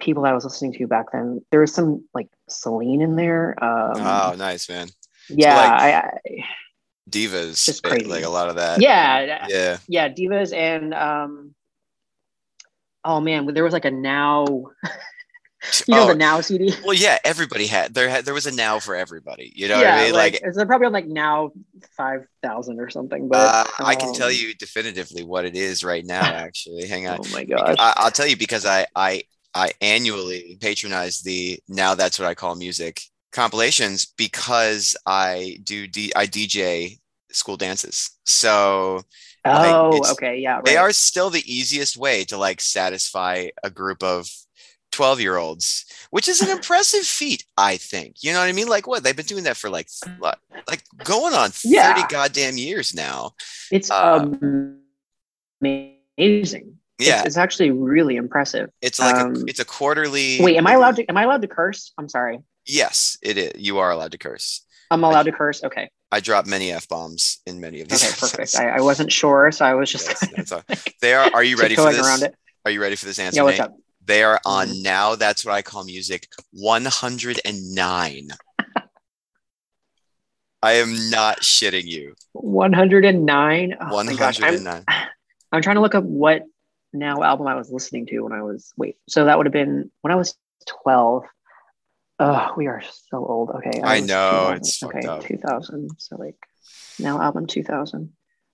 people 0.00 0.22
that 0.22 0.30
I 0.30 0.34
was 0.34 0.44
listening 0.44 0.72
to 0.72 0.86
back 0.86 1.12
then. 1.12 1.44
There 1.50 1.60
was 1.60 1.74
some 1.74 2.08
like 2.14 2.28
celine 2.48 3.02
in 3.02 3.16
there 3.16 3.62
um 3.62 3.92
oh 3.96 4.34
nice 4.38 4.68
man. 4.68 4.88
Yeah 5.28 5.56
like- 5.56 5.80
I, 5.82 5.92
I 5.92 6.44
divas 7.08 7.64
Just 7.64 7.84
eh, 7.84 7.88
crazy. 7.88 8.06
like 8.06 8.24
a 8.24 8.28
lot 8.28 8.48
of 8.48 8.56
that. 8.56 8.80
Yeah 8.80 9.46
yeah. 9.48 9.78
yeah 9.88 10.08
divas 10.08 10.52
and 10.54 10.94
um 10.94 11.54
oh 13.04 13.20
man 13.20 13.46
there 13.54 13.64
was 13.64 13.72
like 13.72 13.84
a 13.84 13.90
now. 13.90 14.46
You 15.86 15.94
know 15.94 16.04
Oh, 16.04 16.06
the 16.06 16.14
now 16.14 16.40
cd 16.40 16.72
well 16.82 16.94
yeah 16.94 17.18
everybody 17.22 17.66
had 17.66 17.92
there 17.92 18.08
had 18.08 18.24
there 18.24 18.32
was 18.32 18.46
a 18.46 18.50
now 18.50 18.78
for 18.78 18.96
everybody 18.96 19.52
you 19.54 19.68
know 19.68 19.78
yeah 19.78 19.96
what 19.96 20.00
i 20.00 20.04
mean? 20.06 20.14
like, 20.14 20.32
like, 20.32 20.42
it's 20.42 20.64
probably 20.64 20.86
on 20.86 20.92
like 20.94 21.06
now 21.06 21.50
5000 21.98 22.80
or 22.80 22.88
something 22.88 23.28
but 23.28 23.54
uh, 23.54 23.64
i 23.84 23.94
can 23.94 24.14
tell 24.14 24.28
um, 24.28 24.32
you 24.32 24.54
definitively 24.54 25.22
what 25.22 25.44
it 25.44 25.54
is 25.56 25.84
right 25.84 26.06
now 26.06 26.22
actually. 26.34 26.86
Hang 26.86 27.06
on. 27.08 27.18
Oh 27.20 27.28
my 27.32 27.44
gosh. 27.44 27.76
I, 27.78 27.92
I'll 27.98 28.10
tell 28.10 28.26
you 28.26 28.38
because 28.38 28.64
I 28.64 28.86
I 28.96 29.24
I 29.54 29.72
annually 29.82 30.56
patronize 30.62 31.20
the 31.20 31.60
now 31.68 31.94
that's 31.94 32.18
what 32.18 32.26
I 32.26 32.34
call 32.34 32.54
music 32.54 33.02
compilations 33.32 34.06
because 34.06 34.96
I 35.06 35.58
do 35.64 35.86
D, 35.86 36.12
I 36.16 36.26
DJ 36.26 36.98
school 37.32 37.56
dances. 37.56 38.10
So 38.26 39.02
oh 39.44 39.94
it's- 39.96 40.12
okay 40.12 40.36
yeah 40.38 40.56
right. 40.56 40.64
they 40.66 40.76
are 40.76 40.92
still 40.92 41.30
the 41.30 41.42
easiest 41.50 41.96
way 41.96 42.24
to 42.24 42.36
like 42.36 42.60
satisfy 42.60 43.48
a 43.64 43.70
group 43.70 44.02
of 44.02 44.28
12 44.92 45.20
year 45.20 45.36
olds, 45.36 45.86
which 46.10 46.26
is 46.28 46.40
an 46.42 46.50
impressive 46.56 47.04
feat, 47.06 47.44
I 47.56 47.76
think. 47.76 48.16
You 48.22 48.32
know 48.32 48.40
what 48.40 48.48
I 48.48 48.52
mean? 48.52 48.66
Like 48.66 48.88
what? 48.88 49.04
They've 49.04 49.14
been 49.16 49.24
doing 49.24 49.44
that 49.44 49.56
for 49.56 49.70
like 49.70 49.88
like 50.68 50.82
going 51.04 51.32
on 51.32 51.50
30 51.50 51.68
Yeah. 51.74 52.06
goddamn 52.08 52.56
years 52.58 52.92
now. 52.94 53.32
it's 53.70 53.90
uh, 53.90 54.26
amazing 55.62 56.76
Yeah. 56.98 57.18
it's, 57.20 57.26
it's 57.28 57.36
actually 57.36 57.70
really 57.70 58.16
impressive 58.16 58.70
It's 58.82 58.98
like 58.98 59.14
um, 59.14 59.36
a, 59.36 59.44
it's 59.46 59.60
a 59.60 59.64
quarterly 59.64 60.38
wait 60.40 60.56
am 60.56 60.66
i 60.66 60.72
allowed 60.72 60.96
to 60.96 61.04
am 61.06 61.16
i 61.16 61.22
allowed 61.22 61.42
to 61.42 61.48
curse 61.48 61.92
i'm 61.98 62.08
sorry 62.08 62.40
Yes, 62.70 63.18
it 63.22 63.36
is. 63.36 63.52
You 63.56 63.78
are 63.78 63.90
allowed 63.90 64.12
to 64.12 64.18
curse. 64.18 64.64
i'm 64.90 65.04
allowed 65.04 65.24
to 65.24 65.32
curse 65.32 65.62
okay 65.64 65.90
I 66.12 66.18
drop 66.18 66.44
many 66.46 66.72
f 66.72 66.88
bombs 66.88 67.38
in 67.46 67.60
many 67.60 67.80
of 67.82 67.88
these. 67.88 68.02
okay 68.02 68.12
perfect. 68.18 68.56
I, 68.58 68.78
I 68.78 68.80
wasn't 68.80 69.12
sure 69.12 69.52
so 69.52 69.64
i 69.64 69.74
was 69.74 69.90
just 69.90 70.08
Yes, 70.36 70.50
all. 70.52 70.62
They 71.00 71.14
are. 71.14 71.30
Are 71.34 71.44
you 71.44 71.56
ready 71.56 71.76
for 71.76 71.92
this? 71.92 72.22
Are 72.64 72.70
you 72.70 72.80
ready 72.80 72.96
for 72.96 73.06
this 73.06 73.18
answer? 73.18 73.38
yeah 73.38 73.42
what's 73.44 73.58
Nate? 73.58 73.68
up 73.68 73.76
They 74.04 74.22
are 74.24 74.40
on 74.44 74.68
Mhm. 74.68 74.82
now. 74.82 75.14
That's 75.14 75.44
what 75.44 75.54
I 75.54 75.62
call 75.62 75.84
music. 75.84 76.26
One 76.52 76.84
hundred 76.84 77.40
and 77.44 77.74
nine. 77.74 78.30
I 80.62 80.72
am 80.74 81.10
not 81.10 81.40
shitting 81.40 81.84
you. 81.86 82.14
109 82.32 83.76
oh 83.80 83.94
One 83.94 84.06
my 84.06 84.16
gosh 84.16 84.40
I'm. 84.42 84.66
I'm 85.52 85.62
trying 85.62 85.76
to 85.76 85.82
look 85.82 85.94
up 85.94 86.04
what 86.04 86.44
now 86.92 87.22
album 87.22 87.46
I 87.46 87.54
was 87.56 87.70
listening 87.72 88.06
to 88.06 88.20
when 88.20 88.32
I 88.32 88.42
was 88.42 88.72
wait. 88.76 88.96
So 89.08 89.24
that 89.24 89.36
would 89.38 89.46
have 89.46 89.52
been 89.52 89.90
when 90.02 90.12
I 90.12 90.16
was 90.16 90.36
12. 90.82 91.24
Oh, 92.22 92.52
we 92.54 92.66
are 92.66 92.82
so 93.10 93.24
old. 93.24 93.48
Okay. 93.48 93.80
I 93.82 94.00
was 94.00 94.08
know, 94.08 94.50
it's 94.50 94.82
okay. 94.82 95.06
up. 95.08 95.24
2000. 95.24 95.90
So 95.96 96.16
like 96.16 96.36
now 96.98 97.20
album 97.20 97.46
2000. 97.46 98.12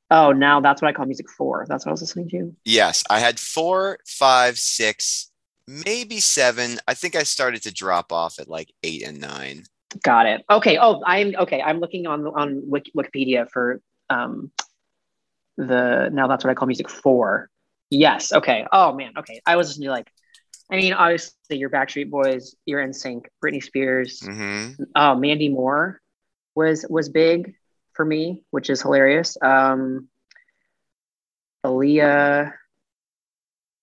Oh, 0.08 0.30
now 0.30 0.60
that's 0.60 0.80
what 0.80 0.88
I 0.88 0.92
call 0.92 1.06
music 1.06 1.28
four. 1.28 1.66
That's 1.68 1.84
what 1.84 1.90
I 1.90 1.94
was 1.94 2.00
listening 2.00 2.28
to. 2.30 2.54
Yes, 2.64 3.02
I 3.10 3.18
had 3.18 3.40
four, 3.40 3.98
five, 4.06 4.56
six, 4.56 5.32
maybe 5.66 6.20
seven. 6.20 6.78
I 6.86 6.94
think 6.94 7.16
I 7.16 7.24
started 7.24 7.64
to 7.64 7.74
drop 7.74 8.12
off 8.12 8.38
at 8.38 8.48
like 8.48 8.72
eight 8.84 9.02
and 9.02 9.20
nine. 9.20 9.64
Got 10.04 10.26
it. 10.26 10.44
Okay. 10.48 10.78
Oh, 10.78 11.02
I'm 11.04 11.34
okay. 11.34 11.60
I'm 11.60 11.80
looking 11.80 12.06
on 12.06 12.24
on 12.24 12.62
Wik- 12.70 12.92
Wikipedia 12.96 13.50
for 13.50 13.80
um 14.10 14.52
the 15.56 16.08
now 16.12 16.28
that's 16.28 16.44
what 16.44 16.52
I 16.52 16.54
call 16.54 16.66
music 16.66 16.88
four. 16.88 17.50
Yes. 17.90 18.32
Okay. 18.32 18.64
Oh 18.70 18.92
man. 18.92 19.12
Okay. 19.18 19.40
I 19.44 19.56
was 19.56 19.68
listening 19.68 19.86
to 19.86 19.92
like, 19.92 20.10
I 20.70 20.76
mean, 20.76 20.92
obviously 20.92 21.58
your 21.58 21.70
Backstreet 21.70 22.10
Boys, 22.10 22.56
your 22.64 22.84
NSYNC, 22.84 23.26
Britney 23.44 23.62
Spears, 23.62 24.20
hmm 24.20 24.70
uh, 24.94 25.14
Mandy 25.14 25.48
Moore 25.48 26.00
was 26.54 26.84
was 26.88 27.08
big 27.08 27.54
for 27.92 28.04
me, 28.04 28.42
which 28.50 28.68
is 28.70 28.82
hilarious. 28.82 29.36
Um, 29.40 30.08
Aaliyah, 31.64 32.52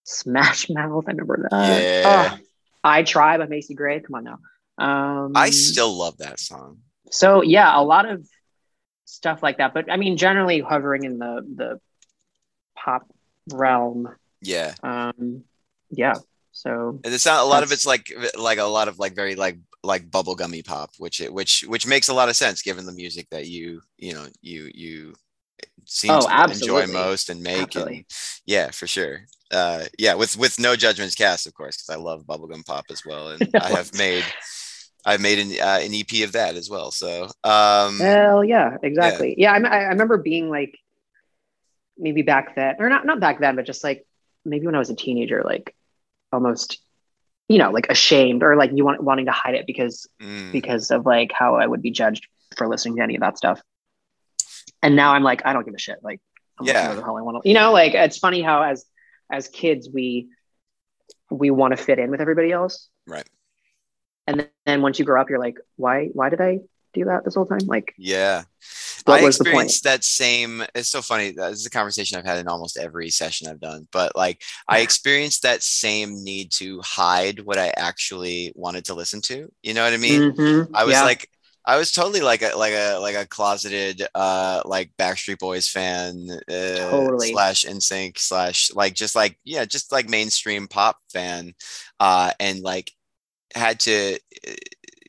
Smash 0.03 0.69
Mouth. 0.69 1.05
I 1.07 1.11
remember 1.11 1.47
that. 1.49 1.81
Yeah. 1.83 2.03
Oh, 2.05 2.37
I 2.83 3.03
Try 3.03 3.37
by 3.37 3.45
Macy 3.47 3.73
Gray. 3.75 3.99
Come 4.01 4.15
on 4.15 4.23
now. 4.23 4.39
Um, 4.77 5.33
I 5.35 5.51
still 5.51 5.93
love 5.95 6.17
that 6.17 6.39
song. 6.39 6.79
so 7.11 7.41
yeah, 7.43 7.79
a 7.79 7.83
lot 7.83 8.09
of 8.09 8.27
stuff 9.05 9.43
like 9.43 9.57
that. 9.59 9.73
But 9.73 9.91
I 9.91 9.97
mean, 9.97 10.17
generally 10.17 10.59
hovering 10.61 11.03
in 11.03 11.19
the 11.19 11.45
the 11.55 11.79
pop 12.75 13.07
realm. 13.51 14.09
Yeah. 14.41 14.73
Um, 14.83 15.43
yeah. 15.89 16.15
So 16.53 16.99
And 17.03 17.13
it's 17.13 17.25
not 17.25 17.41
a 17.41 17.45
lot 17.47 17.63
of 17.63 17.71
it's 17.71 17.85
like 17.85 18.13
like 18.37 18.59
a 18.59 18.63
lot 18.63 18.87
of 18.87 18.99
like 18.99 19.15
very 19.15 19.35
like 19.35 19.57
like 19.83 20.09
bubblegummy 20.09 20.63
pop, 20.63 20.91
which 20.99 21.19
it 21.19 21.33
which 21.33 21.65
which 21.67 21.85
makes 21.87 22.07
a 22.07 22.13
lot 22.13 22.29
of 22.29 22.35
sense 22.35 22.61
given 22.61 22.85
the 22.85 22.93
music 22.93 23.27
that 23.31 23.47
you 23.47 23.81
you 23.97 24.13
know 24.13 24.27
you 24.41 24.69
you 24.73 25.13
seem 25.85 26.11
Oh, 26.11 26.21
to 26.27 26.51
enjoy 26.51 26.87
most 26.87 27.29
and 27.29 27.41
make 27.41 27.75
and 27.75 28.05
yeah 28.45 28.69
for 28.71 28.87
sure. 28.87 29.25
Uh 29.51 29.85
yeah 29.97 30.13
with 30.13 30.37
with 30.37 30.59
no 30.59 30.75
judgments 30.75 31.15
cast 31.15 31.47
of 31.47 31.53
course 31.53 31.75
because 31.77 31.89
I 31.89 31.99
love 31.99 32.25
bubblegum 32.25 32.65
pop 32.65 32.85
as 32.91 33.01
well 33.05 33.29
and 33.29 33.53
I 33.59 33.69
have 33.69 33.93
made 33.97 34.23
I've 35.05 35.21
made 35.21 35.39
an 35.39 35.51
uh, 35.59 35.79
an 35.83 35.93
EP 35.93 36.23
of 36.23 36.31
that 36.33 36.55
as 36.55 36.69
well 36.69 36.91
so 36.91 37.27
um 37.43 37.99
Hell 37.99 38.43
yeah, 38.43 38.77
exactly. 38.81 39.35
Yeah, 39.37 39.53
I, 39.53 39.57
I 39.57 39.83
remember 39.89 40.17
being 40.17 40.49
like, 40.49 40.77
maybe 41.97 42.21
back 42.21 42.55
then, 42.55 42.75
or 42.79 42.89
not 42.89 43.05
not 43.05 43.19
back 43.19 43.39
then, 43.39 43.55
but 43.55 43.65
just 43.65 43.83
like 43.83 44.05
maybe 44.45 44.65
when 44.65 44.75
I 44.75 44.79
was 44.79 44.89
a 44.89 44.95
teenager, 44.95 45.43
like 45.43 45.75
almost, 46.33 46.79
you 47.47 47.57
know, 47.57 47.71
like 47.71 47.87
ashamed 47.89 48.43
or 48.43 48.55
like 48.55 48.71
you 48.73 48.83
want 48.83 49.01
wanting 49.01 49.25
to 49.27 49.31
hide 49.31 49.55
it 49.55 49.65
because 49.67 50.07
mm, 50.21 50.51
because 50.51 50.91
of 50.91 51.05
like 51.05 51.31
how 51.31 51.55
I 51.55 51.67
would 51.67 51.81
be 51.81 51.91
judged 51.91 52.27
for 52.57 52.67
listening 52.67 52.97
to 52.97 53.03
any 53.03 53.15
of 53.15 53.21
that 53.21 53.37
stuff. 53.37 53.61
And 54.81 54.95
now 54.95 55.13
I'm 55.13 55.23
like, 55.23 55.45
I 55.45 55.53
don't 55.53 55.65
give 55.65 55.73
a 55.73 55.79
shit. 55.79 55.99
Like, 56.03 56.19
I'm 56.59 56.65
Yeah. 56.65 56.93
the 56.93 57.03
hell 57.03 57.17
I 57.17 57.21
want 57.21 57.43
to. 57.43 57.47
You 57.49 57.55
know, 57.55 57.71
like 57.71 57.93
it's 57.93 58.17
funny 58.17 58.41
how 58.41 58.63
as 58.63 58.85
as 59.31 59.47
kids 59.47 59.89
we 59.91 60.27
we 61.29 61.49
want 61.49 61.75
to 61.75 61.83
fit 61.83 61.99
in 61.99 62.11
with 62.11 62.21
everybody 62.21 62.51
else, 62.51 62.89
right 63.07 63.27
and 64.27 64.39
then, 64.39 64.47
then 64.65 64.81
once 64.81 64.99
you 64.99 65.05
grow 65.05 65.19
up, 65.21 65.29
you're 65.29 65.39
like, 65.39 65.57
why 65.75 66.07
why 66.13 66.29
did 66.29 66.41
I 66.41 66.59
do 66.93 67.05
that 67.05 67.25
this 67.25 67.35
whole 67.35 67.45
time? 67.45 67.65
Like, 67.65 67.93
yeah 67.97 68.43
What 69.05 69.19
I 69.19 69.21
was 69.21 69.37
the 69.37 69.45
point? 69.45 69.69
experienced 69.69 69.83
that 69.83 70.03
same. 70.03 70.63
It's 70.75 70.89
so 70.89 71.01
funny. 71.01 71.31
This 71.31 71.59
is 71.59 71.65
a 71.65 71.69
conversation 71.69 72.17
I've 72.17 72.25
had 72.25 72.37
in 72.39 72.47
almost 72.47 72.77
every 72.77 73.09
session 73.09 73.47
I've 73.47 73.59
done. 73.59 73.87
But 73.91 74.15
like, 74.15 74.41
I 74.67 74.79
experienced 74.79 75.41
that 75.43 75.61
same 75.63 76.23
need 76.23 76.51
to 76.53 76.81
hide 76.81 77.39
what 77.41 77.57
I 77.57 77.73
actually 77.77 78.53
wanted 78.55 78.85
to 78.85 78.93
listen 78.93 79.21
to. 79.23 79.51
You 79.61 79.73
know 79.73 79.83
what 79.83 79.93
I 79.93 79.97
mean? 79.97 80.29
Mhm, 80.31 80.67
I 80.73 80.85
was 80.85 80.93
yeah. 80.93 81.03
like, 81.03 81.29
I 81.65 81.77
was 81.77 81.91
totally 81.93 82.21
like 82.21 82.41
a 82.41 82.55
like 82.57 82.73
a 82.73 82.97
like 82.97 83.15
a 83.15 83.25
closeted 83.25 84.05
uh 84.15 84.61
like 84.65 84.91
Backstreet 84.99 85.39
Boys 85.39 85.67
fan 85.69 86.27
uh, 86.49 86.89
Totally. 86.89 87.31
slash 87.31 87.65
NSYNC 87.65 88.19
slash 88.19 88.71
like 88.73 88.93
just 88.95 89.15
like 89.15 89.39
yeah 89.45 89.63
just 89.65 89.91
like 89.91 90.09
mainstream 90.09 90.67
pop 90.67 90.97
fan, 91.11 91.53
uh 92.01 92.31
and 92.39 92.59
like 92.61 92.91
had 93.55 93.79
to 93.81 94.19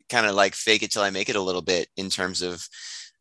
kind 0.09 0.27
of 0.27 0.35
like 0.35 0.55
fake 0.55 0.83
it 0.83 0.91
till 0.93 1.03
I 1.03 1.11
make 1.11 1.29
it 1.29 1.37
a 1.37 1.41
little 1.43 1.63
bit 1.63 1.89
in 1.97 2.11
terms 2.11 2.43
of 2.43 2.69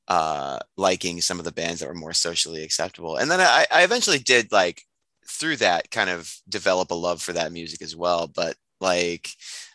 uh 0.07 0.59
liking 0.77 1.21
some 1.21 1.39
of 1.39 1.45
the 1.45 1.51
bands 1.51 1.79
that 1.79 1.87
were 1.87 1.93
more 1.95 2.13
socially 2.13 2.63
acceptable, 2.63 3.17
and 3.17 3.29
then 3.31 3.39
I 3.39 3.65
I 3.71 3.83
eventually 3.83 4.19
did 4.19 4.51
like 4.51 4.83
through 5.27 5.57
that 5.57 5.89
kind 5.91 6.09
of 6.09 6.35
develop 6.49 6.91
a 6.91 6.95
love 6.95 7.21
for 7.21 7.33
that 7.33 7.51
music 7.51 7.81
as 7.81 7.95
well, 7.95 8.27
but 8.27 8.55
like 8.81 9.29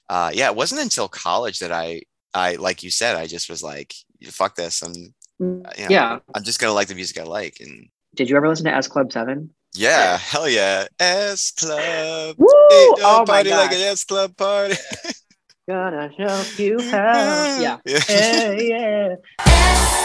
uh 0.09 0.31
yeah 0.35 0.49
it 0.51 0.57
wasn't 0.57 0.81
until 0.81 1.09
college 1.09 1.61
that 1.61 1.73
I 1.73 2.03
I 2.35 2.57
like 2.57 2.83
you 2.83 2.91
said, 2.91 3.17
I 3.17 3.27
just 3.27 3.49
was 3.49 3.63
like, 3.63 3.95
fuck 4.25 4.55
this. 4.55 4.83
I'm 4.83 5.15
you 5.41 5.63
know, 5.65 5.71
yeah. 5.89 6.19
I'm 6.35 6.43
just 6.43 6.61
gonna 6.61 6.73
like 6.73 6.89
the 6.89 6.95
music 6.95 7.19
I 7.19 7.25
like. 7.25 7.59
And 7.61 7.89
Did 8.15 8.29
you 8.29 8.37
ever 8.37 8.49
listen 8.49 8.67
to 8.67 8.75
S 8.75 8.89
Club 8.89 9.13
Seven? 9.13 9.51
yeah, 9.75 10.19
hell 10.19 10.49
yeah. 10.49 10.87
S 10.99 11.53
Club. 11.53 12.37
Woo! 12.39 12.49
Ain't 12.73 12.99
no 12.99 13.21
Oh 13.21 13.25
party 13.27 13.51
like 13.51 13.73
an. 13.73 13.81
S 13.81 14.05
Club 14.05 14.37
party. 14.37 14.75
Gonna 15.69 16.11
show 16.17 16.45
you 16.57 16.79
how. 16.91 17.57
Yeah. 17.59 17.79
yeah. 17.85 18.01
Hey, 18.01 19.17
yeah. 19.39 20.05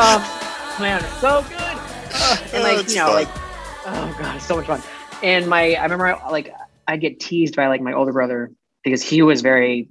Oh 0.00 0.76
man, 0.80 1.02
it's 1.02 1.20
so 1.20 1.42
good. 1.42 1.56
Oh, 2.20 2.50
and 2.54 2.62
like 2.62 2.78
it's 2.78 2.94
you 2.94 3.00
know, 3.00 3.06
fun. 3.06 3.14
like 3.14 3.28
oh 3.86 4.16
god, 4.20 4.36
it's 4.36 4.46
so 4.46 4.56
much 4.56 4.66
fun. 4.66 4.80
And 5.24 5.48
my 5.48 5.74
I 5.74 5.82
remember 5.82 6.16
like 6.30 6.54
I'd 6.86 7.00
get 7.00 7.18
teased 7.18 7.56
by 7.56 7.66
like 7.66 7.80
my 7.80 7.92
older 7.92 8.12
brother 8.12 8.52
because 8.84 9.02
he 9.02 9.22
was 9.22 9.42
very, 9.42 9.88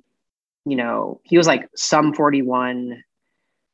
you 0.66 0.78
know, 0.78 1.20
he 1.24 1.38
was 1.38 1.46
like 1.46 1.68
Sum 1.76 2.14
41, 2.14 3.04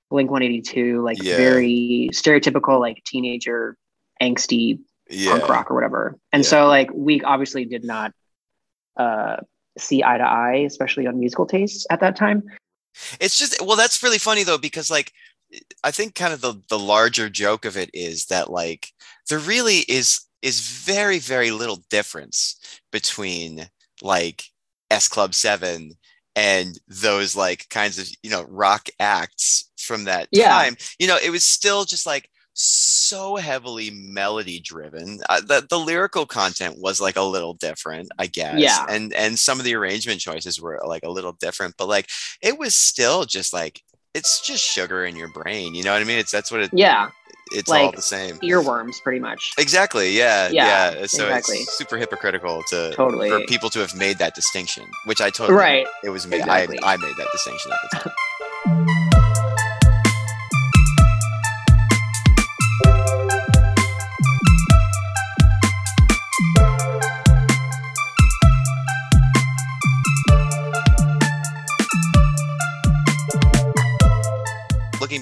Blink 0.09 0.31
182, 0.31 1.03
like 1.03 1.21
Yeah. 1.21 1.37
very 1.37 2.09
stereotypical 2.11 2.79
like 2.79 3.03
teenager 3.05 3.77
angsty 4.21 4.79
punk 5.09 5.47
rock 5.49 5.71
or 5.71 5.75
whatever. 5.75 6.17
And 6.31 6.43
Yeah. 6.43 6.49
so 6.49 6.67
like 6.67 6.89
we 6.93 7.21
obviously 7.21 7.65
did 7.65 7.83
not 7.83 8.11
uh 8.97 9.37
see 9.77 10.03
eye 10.03 10.17
to 10.17 10.23
eye, 10.23 10.63
especially 10.67 11.07
on 11.07 11.19
musical 11.19 11.45
tastes 11.45 11.85
at 11.89 11.99
that 12.01 12.15
time. 12.15 12.43
It's 13.19 13.37
just 13.39 13.59
well, 13.61 13.75
that's 13.77 14.03
really 14.03 14.19
funny 14.19 14.43
though, 14.43 14.57
because 14.57 14.89
like 14.91 15.11
I 15.83 15.91
think 15.91 16.15
kind 16.15 16.33
of 16.33 16.41
the 16.41 16.61
the 16.69 16.79
larger 16.79 17.29
joke 17.29 17.65
of 17.65 17.77
it 17.77 17.89
is 17.93 18.25
that 18.27 18.51
like 18.51 18.89
there 19.29 19.39
really 19.39 19.79
is 19.87 20.21
is 20.41 20.59
very, 20.59 21.19
very 21.19 21.51
little 21.51 21.83
difference 21.89 22.59
between 22.91 23.69
like 24.01 24.43
S 24.91 25.07
Club 25.07 25.33
Seven 25.33 25.93
and 26.35 26.77
those 26.87 27.35
like 27.35 27.69
kinds 27.69 27.97
of 27.97 28.07
you 28.21 28.29
know 28.29 28.43
rock 28.43 28.89
acts 28.99 29.71
from 29.77 30.05
that 30.05 30.27
Yeah. 30.31 30.49
time. 30.49 30.75
You 30.99 31.07
know, 31.07 31.17
it 31.21 31.29
was 31.29 31.45
still 31.45 31.85
just 31.85 32.05
like 32.05 32.29
so 32.53 33.35
heavily 33.35 33.89
melody 33.91 34.59
driven. 34.59 35.19
Uh, 35.29 35.41
the 35.41 35.65
the 35.69 35.79
lyrical 35.79 36.25
content 36.25 36.77
was 36.79 37.01
like 37.01 37.15
a 37.15 37.21
little 37.23 37.53
different, 37.55 38.09
I 38.19 38.27
guess. 38.27 38.59
Yeah. 38.59 38.85
And 38.89 39.13
and 39.13 39.37
some 39.39 39.59
of 39.59 39.65
the 39.65 39.75
arrangement 39.75 40.21
choices 40.21 40.61
were 40.61 40.79
like 40.85 41.03
a 41.03 41.09
little 41.09 41.33
different, 41.33 41.75
but 41.77 41.87
like 41.87 42.09
it 42.41 42.57
was 42.59 42.75
still 42.75 43.25
just 43.25 43.53
like 43.53 43.81
it's 44.13 44.39
just 44.45 44.63
sugar 44.63 45.03
in 45.05 45.15
your 45.15 45.29
brain. 45.29 45.73
You 45.73 45.83
know 45.83 45.91
what 45.93 46.01
I 46.01 46.05
mean? 46.05 46.19
It's 46.19 46.31
that's 46.31 46.51
what 46.51 46.61
it, 46.61 46.69
Yeah, 46.71 47.09
it's 47.51 47.71
all 47.71 47.91
the 47.91 48.01
same. 48.03 48.35
earworms 48.37 49.01
pretty 49.01 49.19
much. 49.19 49.53
Exactly. 49.57 50.11
Yeah. 50.15 50.49
Yeah, 50.49 50.91
Yeah. 50.93 51.05
So 51.07 51.23
exactly. 51.25 51.57
it's 51.57 51.75
super 51.75 51.97
hypocritical 51.97 52.61
to 52.69 52.91
Totally. 52.95 53.29
for 53.31 53.39
people 53.47 53.71
to 53.71 53.79
have 53.79 53.95
made 53.95 54.19
that 54.19 54.35
distinction, 54.35 54.85
which 55.05 55.19
I 55.21 55.31
totally 55.31 55.57
Right. 55.57 55.87
It 56.03 56.09
was 56.11 56.27
me. 56.27 56.37
Exactly. 56.37 56.79
I 56.83 56.93
I 56.93 56.97
made 56.97 57.15
that 57.17 57.27
distinction 57.31 57.71
at 57.71 58.03
the 58.03 58.09
time. 58.09 58.99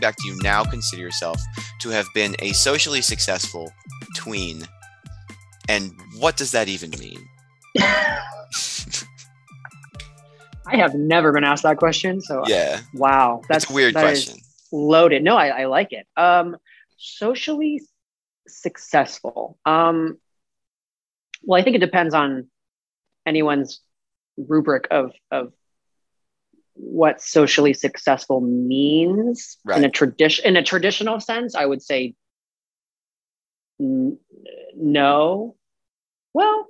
back, 0.02 0.16
do 0.18 0.28
you 0.28 0.38
now 0.42 0.64
consider 0.64 1.02
yourself 1.02 1.42
to 1.80 1.90
have 1.90 2.08
been 2.14 2.36
a 2.40 2.52
socially 2.54 3.02
successful 3.02 3.72
tween? 4.18 4.68
And 5.70 5.92
what 6.20 6.36
does 6.36 6.52
that 6.52 6.68
even 6.68 6.90
mean? 7.00 7.26
I 10.68 10.78
have 10.78 10.94
never 10.94 11.32
been 11.32 11.44
asked 11.44 11.64
that 11.64 11.78
question, 11.78 12.22
so 12.22 12.44
Yeah, 12.48 12.82
wow, 12.94 13.42
that's 13.48 13.66
that's 13.66 13.72
a 13.72 13.74
weird 13.74 13.94
that 13.96 14.02
question. 14.02 14.38
loaded. 14.72 15.24
No, 15.24 15.36
I, 15.38 15.62
I 15.62 15.66
like 15.66 15.92
it. 15.92 16.08
Um, 16.16 16.58
socially 16.98 17.82
successful. 18.48 19.58
Um, 19.66 20.18
well, 21.44 21.60
I 21.60 21.64
think 21.64 21.76
it 21.76 21.80
depends 21.80 22.14
on 22.14 22.48
anyone's 23.26 23.82
rubric 24.38 24.88
of 24.92 25.12
of 25.30 25.52
what 26.84 27.22
socially 27.22 27.74
successful 27.74 28.42
means 28.42 29.58
in 29.76 29.84
a 29.86 29.90
tradition 29.90 30.46
in 30.46 30.58
a 30.58 30.64
traditional 30.64 31.20
sense. 31.20 31.54
I 31.54 31.66
would 31.66 31.82
say 31.82 32.16
n- 33.80 34.18
no. 34.76 35.56
Well, 36.34 36.68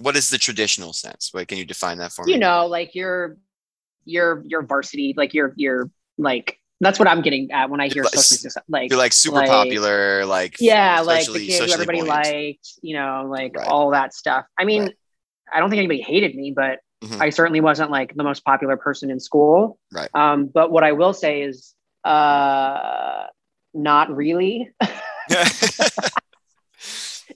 What 0.00 0.16
is 0.16 0.30
the 0.30 0.38
traditional 0.38 0.92
sense? 0.92 1.32
Wait, 1.34 1.48
can 1.48 1.58
you 1.58 1.64
define 1.64 1.98
that 1.98 2.12
for 2.12 2.24
me? 2.24 2.32
you 2.32 2.38
know, 2.38 2.66
like 2.66 2.94
your 2.94 3.36
your 4.04 4.36
you're 4.38 4.42
you're 4.46 4.62
varsity, 4.62 5.14
like 5.16 5.34
you're 5.34 5.52
you're 5.56 5.90
like 6.18 6.58
that's 6.80 6.98
what 6.98 7.08
I'm 7.08 7.22
getting 7.22 7.50
at 7.52 7.70
when 7.70 7.80
I 7.80 7.86
hear 7.88 7.96
You're 7.96 8.04
like- 8.04 8.14
socially 8.14 8.38
success. 8.38 8.62
Like 8.68 8.90
You're 8.90 8.98
like 8.98 9.12
super 9.12 9.36
like- 9.36 9.48
popular, 9.48 10.24
like 10.26 10.56
yeah, 10.60 11.00
like 11.00 11.26
the 11.26 11.46
kid 11.46 11.66
who 11.68 11.72
everybody 11.72 12.00
buoyant. 12.02 12.26
liked, 12.26 12.68
you 12.82 12.94
know, 12.96 13.26
like 13.30 13.56
Right. 13.56 13.66
all 13.66 13.90
that 13.90 14.14
stuff. 14.14 14.44
I 14.58 14.64
mean, 14.64 14.82
Right. 14.82 14.94
I 15.52 15.60
don't 15.60 15.70
think 15.70 15.78
anybody 15.78 16.00
hated 16.02 16.34
me, 16.34 16.52
but 16.54 16.80
Mhm. 17.04 17.20
I 17.20 17.30
certainly 17.30 17.60
wasn't 17.60 17.90
like 17.90 18.14
the 18.14 18.24
most 18.24 18.44
popular 18.44 18.76
person 18.76 19.10
in 19.10 19.20
school. 19.20 19.78
Right. 19.92 20.08
Um, 20.14 20.46
but 20.46 20.70
what 20.70 20.84
I 20.84 20.92
will 20.92 21.12
say 21.12 21.42
is, 21.42 21.74
uh, 22.04 23.26
not 23.74 24.14
really, 24.14 24.70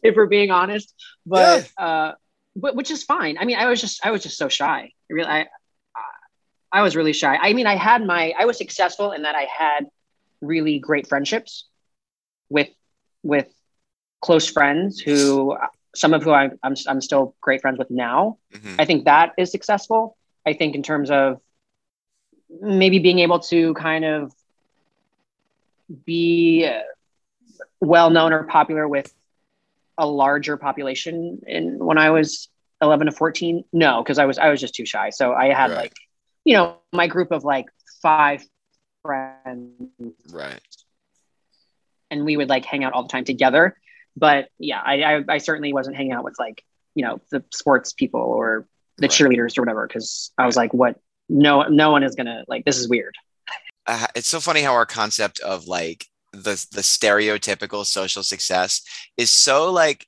if 0.03 0.16
we're 0.16 0.27
being 0.27 0.51
honest. 0.51 0.94
But 1.27 1.70
uh, 1.77 2.12
but 2.57 2.75
which 2.75 2.90
is 2.90 3.05
fine. 3.05 3.37
I 3.38 3.44
mean, 3.44 3.59
I 3.59 3.66
was 3.66 3.81
just 3.81 4.05
I 4.05 4.11
was 4.11 4.23
just 4.23 4.38
so 4.38 4.49
shy. 4.49 4.92
I 5.11 5.12
really, 5.12 5.29
I 5.29 5.46
I 6.73 6.83
was 6.83 6.96
really 6.96 7.12
shy. 7.12 7.37
I 7.37 7.53
mean, 7.53 7.66
I 7.66 7.77
had 7.77 8.05
my 8.05 8.33
I 8.38 8.44
was 8.44 8.57
successful 8.59 9.12
in 9.12 9.23
that 9.23 9.35
I 9.35 9.46
had 9.57 9.87
really 10.40 10.79
great 10.79 11.07
friendships 11.09 11.66
with 12.49 12.68
with 13.23 13.49
close 14.20 14.49
friends 14.49 15.01
who 15.01 15.57
some 15.94 16.14
of 16.14 16.22
who 16.22 16.31
I, 16.31 16.44
am 16.44 16.59
I'm 16.62 16.74
I'm 16.88 17.00
still 17.00 17.35
great 17.40 17.61
friends 17.61 17.79
with 17.79 17.90
now. 17.90 18.38
Mhm. 18.53 18.76
I 18.79 18.85
think 18.85 19.05
that 19.07 19.33
is 19.38 19.50
successful. 19.50 20.16
I 20.46 20.53
think 20.53 20.74
in 20.74 20.83
terms 20.83 21.11
of 21.11 21.40
maybe 22.61 22.98
being 22.98 23.18
able 23.20 23.38
to 23.40 23.74
kind 23.74 24.05
of 24.05 24.33
be 26.05 26.70
well 27.81 28.11
known 28.11 28.33
or 28.33 28.44
popular 28.44 28.87
with 28.88 29.12
a 29.98 30.07
larger 30.07 30.57
population 30.57 31.40
in 31.46 31.79
when 31.85 31.98
I 31.98 32.11
was 32.11 32.48
11 32.83 33.07
to 33.07 33.12
14 33.12 33.64
no 33.72 34.03
because 34.03 34.18
I 34.18 34.24
was 34.24 34.38
I 34.38 34.48
was 34.48 34.61
just 34.61 34.74
too 34.74 34.87
shy 34.87 35.11
so 35.11 35.33
I 35.35 35.53
had 35.53 35.70
Right. 35.70 35.76
like 35.76 35.96
you 36.44 36.55
know 36.55 36.76
my 36.92 37.07
group 37.07 37.33
of 37.33 37.44
like 37.44 37.66
five 38.03 38.42
friends 39.03 39.90
right. 40.33 40.61
and 42.11 42.24
we 42.24 42.37
would 42.37 42.48
like 42.48 42.64
hang 42.64 42.85
out 42.85 42.92
all 42.92 43.03
the 43.03 43.09
time 43.09 43.24
together 43.24 43.76
but 44.16 44.49
yeah 44.59 44.81
I 44.85 45.03
I, 45.03 45.25
I 45.29 45.38
certainly 45.38 45.73
wasn't 45.73 45.96
hanging 45.96 46.12
out 46.12 46.25
with 46.25 46.37
like 46.38 46.62
you 46.94 47.05
know 47.05 47.20
the 47.31 47.44
sports 47.53 47.92
people 47.92 48.20
or 48.20 48.66
the 48.99 49.03
Right. 49.07 49.11
cheerleaders 49.11 49.57
or 49.57 49.62
whatever 49.62 49.87
because 49.87 50.33
I 50.37 50.46
was 50.46 50.57
like 50.57 50.75
what 50.75 50.96
no 51.29 51.62
no 51.68 51.90
one 51.90 52.03
is 52.03 52.14
gonna 52.14 52.44
like 52.49 52.64
this 52.64 52.79
is 52.79 52.88
weird 52.88 53.14
uh, 53.87 54.07
it's 54.14 54.29
so 54.29 54.40
funny 54.40 54.61
how 54.62 54.73
our 54.75 54.87
concept 54.87 55.40
of 55.40 55.66
like 55.66 56.07
the 56.33 56.64
the 56.73 56.83
stereotypical 56.83 57.85
social 57.87 58.23
success 58.23 58.83
is 59.16 59.31
so 59.31 59.70
like 59.73 60.07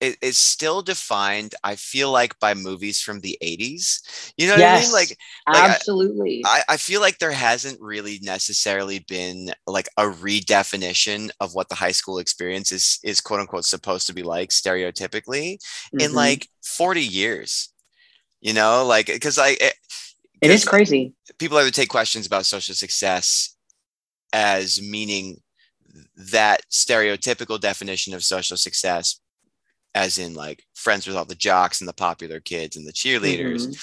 it, 0.00 0.16
it's 0.22 0.38
still 0.38 0.82
defined 0.82 1.54
i 1.64 1.74
feel 1.74 2.10
like 2.10 2.38
by 2.40 2.54
movies 2.54 3.00
from 3.00 3.20
the 3.20 3.36
80s 3.40 4.32
you 4.36 4.46
know 4.46 4.54
what 4.54 4.62
i 4.62 4.80
mean? 4.80 4.92
Like, 4.92 5.16
like 5.52 5.64
absolutely. 5.64 6.42
I, 6.44 6.62
I 6.68 6.76
feel 6.76 7.00
like 7.00 7.18
there 7.18 7.32
hasn't 7.32 7.80
really 7.80 8.20
necessarily 8.22 9.00
been 9.08 9.50
like 9.66 9.88
a 9.96 10.04
redefinition 10.04 11.30
of 11.40 11.54
what 11.54 11.68
the 11.68 11.74
high 11.74 11.92
school 11.92 12.18
experience 12.18 12.70
is 12.72 12.98
is 13.02 13.20
quote 13.20 13.40
unquote 13.40 13.64
supposed 13.64 14.06
to 14.06 14.14
be 14.14 14.22
like 14.22 14.50
stereotypically 14.50 15.58
in 15.98 16.12
Mhm. 16.12 16.14
like 16.14 16.48
40 16.62 17.02
years 17.02 17.72
you 18.40 18.54
know? 18.54 18.86
Like 18.86 19.06
because 19.06 19.38
i 19.38 19.50
it, 19.60 19.74
it 20.40 20.50
is 20.50 20.64
crazy. 20.64 21.14
people 21.38 21.58
either 21.58 21.70
take 21.70 21.88
questions 21.88 22.26
about 22.26 22.46
social 22.46 22.74
success 22.74 23.56
as 24.32 24.80
meaning 24.82 25.38
that 26.16 26.62
stereotypical 26.70 27.60
definition 27.60 28.14
of 28.14 28.24
social 28.24 28.56
success 28.56 29.20
as 30.02 30.18
in 30.18 30.32
like 30.34 30.58
friends 30.74 31.06
with 31.06 31.16
all 31.16 31.24
the 31.24 31.34
jocks 31.48 31.80
and 31.80 31.88
the 31.88 31.92
popular 32.06 32.40
kids 32.40 32.76
and 32.76 32.86
the 32.86 32.92
cheerleaders 33.00 33.62
Mhm. 33.66 33.76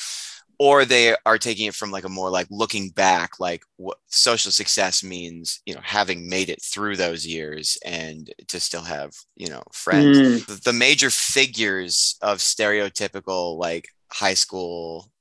or 0.58 0.86
they 0.86 1.16
are 1.26 1.38
taking 1.38 1.66
it 1.68 1.76
from 1.76 1.92
like 1.92 2.06
a 2.06 2.10
more 2.20 2.30
like 2.30 2.48
looking 2.62 2.90
back 2.90 3.32
like 3.48 3.64
what 3.76 3.98
social 4.08 4.52
success 4.52 5.04
means 5.04 5.62
you 5.66 5.74
know 5.76 5.82
having 5.84 6.30
made 6.36 6.50
it 6.50 6.62
through 6.72 6.96
those 6.96 7.28
years 7.36 7.78
and 7.84 8.22
to 8.48 8.60
still 8.60 8.84
have 8.96 9.12
you 9.36 9.50
know 9.50 9.64
friends 9.74 10.18
Mm. 10.18 10.46
the- 10.48 10.62
the 10.70 10.74
major 10.88 11.10
figures 11.10 12.16
of 12.22 12.38
stereotypical 12.40 13.44
like 13.68 13.86
high 14.12 14.36
school 14.46 15.12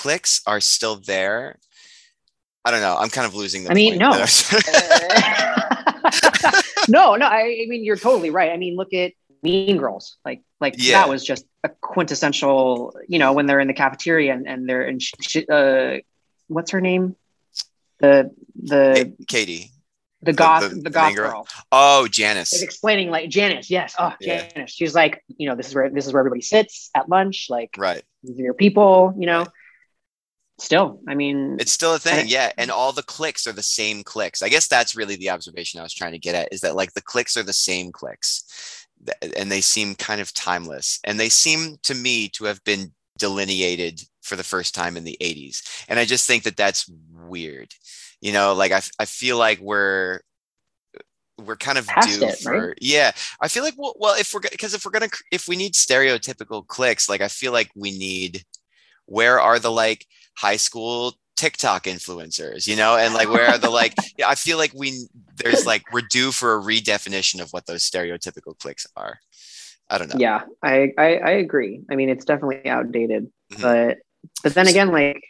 cliques 0.00 0.40
are 0.46 0.60
still 0.60 0.96
there 1.14 1.58
i 2.64 2.70
don't 2.70 2.82
know 2.86 2.96
i'm 3.02 3.10
kind 3.10 3.26
of 3.26 3.34
losing 3.34 3.64
the 3.64 3.70
I 3.72 3.74
mean, 3.74 3.98
point 3.98 4.00
no. 4.04 4.10
that 4.12 4.20
I 4.20 5.50
was- 5.50 6.88
no, 6.88 7.14
no. 7.16 7.26
I, 7.26 7.40
I 7.62 7.66
mean, 7.68 7.84
you're 7.84 7.96
totally 7.96 8.30
right. 8.30 8.50
I 8.50 8.56
mean, 8.56 8.74
look 8.76 8.92
at 8.94 9.12
Mean 9.42 9.76
Girls. 9.78 10.16
Like, 10.24 10.42
like 10.60 10.74
Yeah. 10.78 11.00
that 11.00 11.08
was 11.08 11.24
just 11.24 11.44
a 11.64 11.68
quintessential. 11.68 12.94
You 13.08 13.18
know, 13.18 13.32
when 13.32 13.46
they're 13.46 13.60
in 13.60 13.68
the 13.68 13.74
cafeteria 13.74 14.32
and, 14.32 14.48
and 14.48 14.68
they're 14.68 14.82
in, 14.86 14.98
sh- 14.98 15.12
sh- 15.20 15.48
uh, 15.50 15.98
what's 16.48 16.72
her 16.72 16.80
name? 16.80 17.16
The 18.00 18.30
the 18.62 19.14
katie 19.28 19.70
the 20.22 20.32
goth 20.32 20.62
the 20.62 20.68
the, 20.68 20.74
main 20.84 20.92
goth 20.92 21.14
girl? 21.14 21.30
girl. 21.30 21.48
oh 21.72 22.08
janis 22.08 22.62
explaining 22.62 23.10
like 23.10 23.28
Janis. 23.28 23.70
Yes. 23.70 23.94
Oh, 23.98 24.14
Yeah. 24.20 24.46
Janis. 24.48 24.70
She's 24.70 24.94
like, 24.94 25.22
you 25.36 25.48
know, 25.48 25.54
this 25.54 25.68
is 25.68 25.74
where 25.74 25.90
this 25.90 26.06
is 26.06 26.12
where 26.12 26.20
everybody 26.20 26.40
sits 26.42 26.90
at 26.94 27.08
lunch. 27.10 27.48
Like, 27.50 27.74
right 27.76 28.02
these 28.22 28.38
are 28.38 28.42
your 28.42 28.54
people. 28.54 29.14
You 29.18 29.26
know. 29.26 29.38
Right. 29.40 29.48
Still, 30.58 31.00
I 31.08 31.14
mean, 31.14 31.56
It's 31.58 31.72
still 31.72 31.94
a 31.94 31.98
thing, 31.98 32.26
yeah. 32.28 32.52
And 32.58 32.70
all 32.70 32.92
the 32.92 33.02
clicks 33.02 33.46
are 33.46 33.52
the 33.52 33.62
same 33.62 34.02
clicks. 34.02 34.42
I 34.42 34.50
guess 34.50 34.68
that's 34.68 34.94
really 34.94 35.16
the 35.16 35.30
observation 35.30 35.80
I 35.80 35.82
was 35.82 35.94
trying 35.94 36.12
to 36.12 36.18
get 36.18 36.34
at 36.34 36.52
is 36.52 36.60
that 36.60 36.76
like 36.76 36.92
the 36.92 37.00
clicks 37.00 37.38
are 37.38 37.42
the 37.42 37.54
same 37.54 37.92
clicks 37.92 38.79
and 39.36 39.50
they 39.50 39.60
seem 39.60 39.94
kind 39.94 40.20
of 40.20 40.34
timeless. 40.34 41.00
And 41.04 41.18
they 41.18 41.28
seem 41.28 41.76
to 41.84 41.94
me 41.94 42.28
to 42.30 42.44
have 42.44 42.62
been 42.64 42.92
delineated 43.18 44.02
for 44.22 44.36
the 44.36 44.44
first 44.44 44.74
time 44.74 44.96
in 44.96 45.04
the 45.04 45.16
80s. 45.20 45.84
And 45.88 45.98
I 45.98 46.04
just 46.04 46.26
think 46.26 46.44
that 46.44 46.56
that's 46.56 46.90
weird. 47.12 47.74
You 48.20 48.32
know, 48.32 48.54
like 48.54 48.72
I, 48.72 48.82
I 48.98 49.04
feel 49.06 49.38
like 49.38 49.60
we're 49.60 50.20
we're 51.38 51.56
kind 51.56 51.78
of 51.78 51.86
Past 51.86 52.20
due 52.20 52.26
it, 52.26 52.38
for 52.38 52.68
right? 52.68 52.78
yeah 52.82 53.12
i 53.40 53.48
feel 53.48 53.62
like 53.62 53.72
well, 53.78 53.94
well 53.98 54.14
if 54.14 54.34
we're 54.34 54.40
because 54.40 54.74
if 54.74 54.84
we're 54.84 54.90
gonna 54.90 55.08
if 55.32 55.48
we 55.48 55.56
need 55.56 55.72
stereotypical 55.72 56.66
clicks 56.66 57.08
like 57.08 57.22
i 57.22 57.28
feel 57.28 57.50
like 57.50 57.70
we 57.74 57.96
need 57.96 58.44
where 59.06 59.40
are 59.40 59.58
the 59.58 59.70
like 59.70 60.06
high 60.36 60.56
school 60.56 61.14
TikTok 61.40 61.84
influencers, 61.84 62.66
you 62.66 62.76
know, 62.76 62.96
and 62.96 63.14
like 63.14 63.28
where 63.30 63.48
are 63.48 63.58
the 63.58 63.70
like 63.70 63.94
yeah, 64.18 64.28
I 64.28 64.34
feel 64.34 64.58
like 64.58 64.72
we 64.74 65.08
there's 65.36 65.64
like 65.66 65.82
we're 65.92 66.02
due 66.18 66.32
for 66.32 66.54
a 66.54 66.60
redefinition 66.60 67.40
of 67.40 67.50
what 67.52 67.64
those 67.66 67.82
stereotypical 67.88 68.58
clicks 68.58 68.86
are. 68.96 69.18
I 69.88 69.98
don't 69.98 70.08
know. 70.12 70.20
yeah, 70.20 70.42
I, 70.62 70.92
I 70.98 71.08
I 71.16 71.30
agree. 71.44 71.80
I 71.90 71.96
mean, 71.96 72.10
it's 72.10 72.24
definitely 72.24 72.68
outdated, 72.68 73.30
Mhm. 73.52 73.62
but 73.62 73.98
but 74.42 74.54
then 74.54 74.68
again, 74.68 74.92
like 74.92 75.22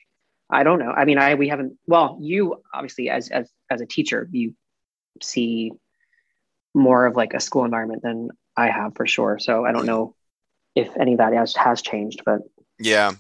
I 0.51 0.65
don't 0.65 0.81
know. 0.81 0.91
I 0.91 1.05
mean, 1.05 1.19
I 1.19 1.35
we 1.37 1.49
haven't. 1.49 1.79
Well, 1.87 2.19
you 2.21 2.61
obviously 2.75 3.09
as 3.09 3.31
as 3.31 3.49
as 3.71 3.81
a 3.81 3.87
teacher, 3.87 4.29
you 4.33 4.55
see 5.23 5.71
more 6.75 7.07
of 7.07 7.15
like 7.17 7.35
a 7.35 7.41
school 7.41 7.65
environment 7.65 8.03
than 8.03 8.29
I 8.57 8.69
have 8.71 8.95
for 8.97 9.07
sure. 9.07 9.39
So 9.39 9.65
I 9.65 9.73
don't 9.73 9.87
know 9.87 10.15
if 10.75 10.89
any 10.99 11.13
of 11.13 11.19
that 11.19 11.33
has 11.33 11.55
has 11.57 11.83
changed, 11.83 12.23
but 12.27 12.41
Yeah. 12.79 13.13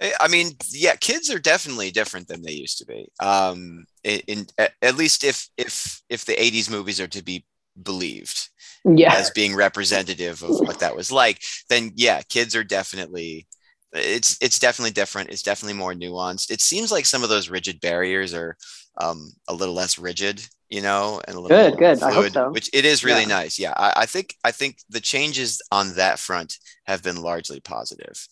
I- 0.00 0.14
I 0.20 0.28
mean, 0.28 0.52
yeah, 0.70 0.96
kids 0.96 1.30
are 1.30 1.38
definitely 1.38 1.90
different 1.90 2.28
than 2.28 2.42
they 2.42 2.52
used 2.52 2.78
to 2.78 2.86
be. 2.86 3.08
Um, 3.20 3.86
in, 4.04 4.20
in 4.28 4.46
at 4.82 4.96
least 4.96 5.24
if 5.24 5.48
if 5.56 6.00
if 6.08 6.24
the 6.24 6.40
'80s 6.42 6.70
movies 6.70 7.00
are 7.00 7.08
to 7.08 7.22
be 7.22 7.44
believed 7.82 8.48
yeah, 8.84 9.16
as 9.16 9.30
being 9.30 9.54
representative 9.54 10.42
of 10.42 10.58
what 10.62 10.78
that 10.80 10.96
was 10.96 11.12
like, 11.12 11.40
then 11.68 11.92
yeah, 11.96 12.22
kids 12.28 12.56
are 12.56 12.64
definitely 12.64 13.46
it's 13.92 14.36
it's 14.42 14.58
definitely 14.58 14.90
different. 14.92 15.30
It's 15.30 15.42
definitely 15.42 15.78
more 15.78 15.94
nuanced. 15.94 16.50
It 16.50 16.60
seems 16.60 16.90
like 16.92 17.06
some 17.06 17.22
of 17.22 17.28
those 17.28 17.48
rigid 17.48 17.80
barriers 17.80 18.34
are 18.34 18.56
um, 18.98 19.32
a 19.48 19.54
little 19.54 19.74
less 19.74 19.98
rigid, 19.98 20.42
you 20.68 20.82
know, 20.82 21.20
and 21.26 21.36
a 21.36 21.40
little 21.40 21.56
Good, 21.56 21.78
good. 21.78 22.02
I 22.02 22.10
hope 22.12 22.30
so. 22.32 22.50
which 22.50 22.68
it 22.72 22.84
is 22.84 23.04
really 23.04 23.22
Yeah. 23.22 23.28
nice. 23.28 23.58
Yeah, 23.58 23.74
I, 23.76 23.92
I 23.98 24.06
think 24.06 24.34
I 24.44 24.50
think 24.52 24.78
the 24.90 25.00
changes 25.00 25.62
on 25.70 25.94
that 25.96 26.18
front 26.18 26.58
have 26.86 27.02
been 27.02 27.22
largely 27.22 27.60
positive. 27.60 28.26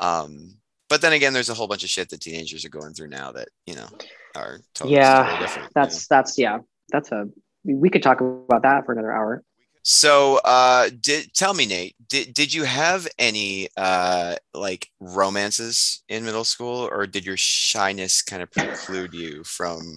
Um, 0.00 0.56
but 0.88 1.00
then 1.00 1.12
again, 1.12 1.32
there's 1.32 1.48
a 1.48 1.54
whole 1.54 1.68
bunch 1.68 1.84
of 1.84 1.90
shit 1.90 2.08
that 2.10 2.20
teenagers 2.20 2.64
are 2.64 2.70
going 2.70 2.94
through 2.94 3.08
now 3.08 3.32
that 3.32 3.48
you 3.66 3.74
know 3.74 3.88
are 4.34 4.60
totally, 4.74 4.96
yeah, 4.96 5.22
totally 5.22 5.38
different. 5.40 5.68
you 5.74 5.80
know? 5.80 5.84
that's 5.84 6.06
that's 6.06 6.38
yeah, 6.38 6.58
that's 6.90 7.12
a. 7.12 7.28
We 7.64 7.90
could 7.90 8.02
talk 8.02 8.20
about 8.20 8.62
that 8.62 8.86
for 8.86 8.92
another 8.92 9.12
hour. 9.12 9.42
So, 9.82 10.40
uh, 10.44 10.90
did 11.00 11.32
tell 11.32 11.54
me, 11.54 11.66
Nate, 11.66 11.94
did 12.08 12.34
did 12.34 12.52
you 12.52 12.64
have 12.64 13.06
any 13.18 13.68
uh 13.76 14.36
like 14.52 14.88
romances 15.00 16.02
in 16.08 16.24
middle 16.24 16.44
school, 16.44 16.88
or 16.90 17.06
did 17.06 17.24
your 17.24 17.36
shyness 17.36 18.22
kind 18.22 18.42
of 18.42 18.50
preclude 18.50 19.14
you 19.14 19.44
from 19.44 19.94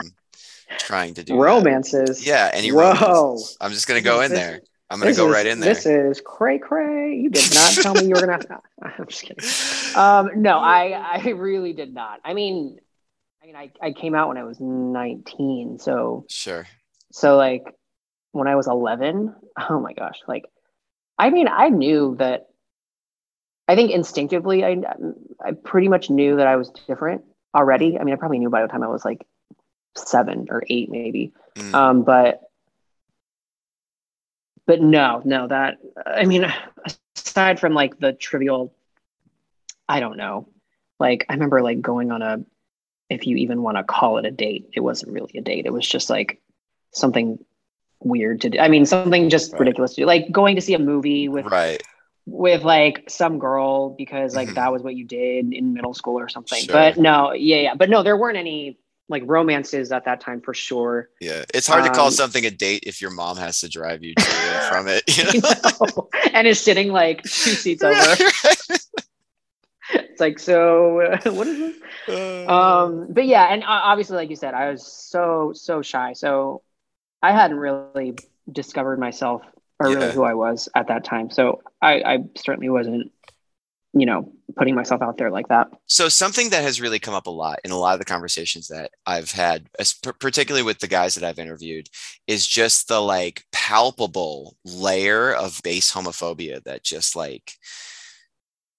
trying 0.77 1.15
to 1.15 1.23
do 1.23 1.33
that? 1.33 1.39
Romances. 1.39 2.25
Yeah, 2.25 2.51
any 2.53 2.71
Whoa. 2.71 2.93
romances? 2.93 3.57
I'm 3.59 3.71
just 3.71 3.87
gonna 3.87 4.01
go 4.01 4.21
in 4.21 4.31
there. 4.31 4.61
I'm 4.89 4.99
gonna 4.99 5.11
This 5.11 5.17
go 5.17 5.27
is- 5.27 5.33
right 5.33 5.45
in 5.45 5.59
there. 5.59 5.73
This 5.73 5.85
is 5.85 6.21
cray 6.25 6.57
cray. 6.57 7.15
You 7.15 7.29
did 7.29 7.53
not 7.53 7.71
tell 7.73 7.93
me 7.93 8.05
you 8.05 8.15
were 8.15 8.21
gonna. 8.25 8.39
I'm 8.81 9.05
just 9.07 9.21
kidding. 9.23 9.99
Um, 9.99 10.41
no, 10.41 10.57
I 10.59 10.91
I 11.23 11.29
really 11.29 11.73
did 11.73 11.93
not. 11.93 12.19
I 12.25 12.33
mean, 12.33 12.79
I 13.43 13.45
mean, 13.45 13.55
I, 13.55 13.71
I 13.81 13.91
came 13.91 14.15
out 14.15 14.27
when 14.29 14.37
I 14.37 14.43
was 14.43 14.59
19, 14.59 15.79
so 15.79 16.25
Sure. 16.29 16.65
so 17.11 17.37
like 17.37 17.63
when 18.31 18.47
I 18.47 18.55
was 18.55 18.67
11. 18.67 19.35
Oh 19.69 19.79
my 19.79 19.93
gosh, 19.93 20.19
like 20.27 20.45
I 21.17 21.29
mean, 21.29 21.47
I 21.47 21.69
knew 21.69 22.15
that. 22.19 22.47
I 23.67 23.75
think 23.75 23.91
instinctively, 23.91 24.65
I 24.65 24.77
I 25.45 25.51
pretty 25.51 25.87
much 25.89 26.09
knew 26.09 26.37
that 26.37 26.47
I 26.47 26.55
was 26.55 26.71
different 26.87 27.21
already. 27.53 27.99
I 27.99 28.03
mean, 28.03 28.13
I 28.15 28.17
probably 28.17 28.39
knew 28.39 28.49
by 28.49 28.63
the 28.63 28.67
time 28.67 28.81
I 28.81 28.87
was 28.87 29.05
like 29.05 29.23
seven 29.95 30.47
or 30.49 30.63
eight, 30.67 30.89
maybe. 30.89 31.33
Mm. 31.55 31.73
Um, 31.75 32.03
but 32.03 32.41
but 34.69 34.83
no, 34.83 35.19
no, 35.25 35.47
that 35.47 35.79
I 36.05 36.25
mean, 36.25 36.45
aside 37.15 37.59
from 37.59 37.73
like 37.73 37.97
the 37.97 38.13
trivial, 38.13 38.71
I 39.87 39.99
don't 39.99 40.15
know. 40.15 40.47
Like 40.99 41.25
I 41.27 41.33
remember 41.33 41.63
like 41.63 41.81
going 41.81 42.11
on 42.11 42.21
a, 42.21 42.45
if 43.09 43.25
you 43.25 43.37
even 43.37 43.63
want 43.63 43.77
to 43.77 43.83
call 43.83 44.19
it 44.19 44.27
a 44.27 44.31
date, 44.31 44.69
it 44.73 44.81
wasn't 44.81 45.11
really 45.11 45.31
a 45.39 45.41
date. 45.41 45.65
It 45.65 45.73
was 45.73 45.87
just 45.87 46.07
like 46.07 46.39
something 46.91 47.43
weird 47.99 48.41
to 48.41 48.51
do. 48.51 48.59
I 48.59 48.67
mean, 48.67 48.85
something 48.85 49.31
just 49.31 49.53
Right. 49.53 49.61
ridiculous 49.61 49.95
to 49.95 50.01
do, 50.01 50.05
like 50.05 50.31
going 50.31 50.55
to 50.55 50.61
see 50.61 50.75
a 50.75 50.79
movie 50.79 51.29
with 51.29 51.47
right. 51.47 51.81
with 52.27 52.63
like 52.63 53.09
some 53.09 53.39
girl 53.39 53.89
because 53.97 54.35
like 54.35 54.49
Mhm. 54.49 54.53
that 54.53 54.71
was 54.71 54.83
what 54.83 54.93
you 54.93 55.03
did 55.03 55.51
in 55.51 55.73
middle 55.73 55.95
school 55.95 56.19
or 56.19 56.29
something. 56.29 56.61
Sure. 56.61 56.75
But 56.75 56.97
no, 56.97 57.33
yeah, 57.33 57.61
yeah, 57.61 57.73
but 57.73 57.89
no, 57.89 58.03
there 58.03 58.15
weren't 58.15 58.37
any 58.37 58.77
like 59.09 59.23
romances 59.25 59.91
at 59.91 60.05
that 60.05 60.21
time 60.21 60.39
for 60.39 60.53
sure. 60.53 61.09
Yeah. 61.19 61.43
It's 61.53 61.67
hard 61.67 61.83
to 61.83 61.89
call 61.89 62.07
Um, 62.07 62.11
something 62.11 62.45
a 62.45 62.51
date 62.51 62.83
if 62.85 63.01
your 63.01 63.11
mom 63.11 63.37
has 63.37 63.59
to 63.61 63.67
drive 63.69 64.03
you 64.03 64.13
to 64.15 64.25
and 64.27 64.69
from 64.69 64.87
it. 64.87 65.03
You 65.17 65.41
know? 65.41 65.87
know? 65.95 66.09
and 66.33 66.47
is 66.47 66.59
sitting 66.61 66.91
like 66.91 67.23
two 67.23 67.29
seats 67.63 67.83
over. 67.83 67.97
It's 69.91 70.19
like, 70.19 70.37
so 70.39 71.01
uh, 71.01 71.17
what 71.31 71.47
is 71.47 71.57
this? 72.07 72.47
Um, 72.47 73.07
but 73.09 73.25
yeah, 73.25 73.45
and 73.51 73.63
uh, 73.63 73.67
obviously, 73.67 74.17
like 74.17 74.29
you 74.29 74.35
said, 74.35 74.53
I 74.53 74.69
was 74.69 74.85
so 74.85 75.51
so 75.55 75.81
shy, 75.81 76.13
so 76.13 76.61
I 77.21 77.31
hadn't 77.31 77.57
really 77.57 78.15
discovered 78.51 78.99
myself 78.99 79.41
or 79.79 79.89
Yeah. 79.89 79.95
really 79.95 80.13
who 80.13 80.23
I 80.23 80.33
was 80.35 80.69
at 80.75 80.87
that 80.89 81.03
time. 81.05 81.31
So 81.31 81.61
I, 81.81 82.01
I 82.01 82.17
certainly 82.37 82.69
wasn't, 82.69 83.11
you 83.93 84.05
know, 84.05 84.31
putting 84.55 84.75
myself 84.75 85.01
out 85.01 85.17
there 85.17 85.31
like 85.31 85.47
that. 85.47 85.67
So 85.87 86.09
something 86.09 86.49
that 86.49 86.63
has 86.63 86.81
really 86.81 86.99
come 86.99 87.13
up 87.13 87.27
a 87.27 87.31
lot 87.31 87.59
in 87.63 87.71
a 87.71 87.77
lot 87.77 87.93
of 87.93 87.99
the 87.99 88.05
conversations 88.05 88.67
that 88.67 88.91
I've 89.05 89.31
had, 89.31 89.67
particularly 90.19 90.63
with 90.63 90.79
the 90.79 90.87
guys 90.87 91.15
that 91.15 91.23
I've 91.23 91.39
interviewed, 91.39 91.87
is 92.27 92.47
just 92.47 92.87
the 92.87 93.01
like 93.01 93.43
palpable 93.51 94.55
layer 94.65 95.33
of 95.33 95.59
base 95.63 95.91
homophobia 95.91 96.63
that 96.63 96.83
just 96.83 97.15
like 97.15 97.53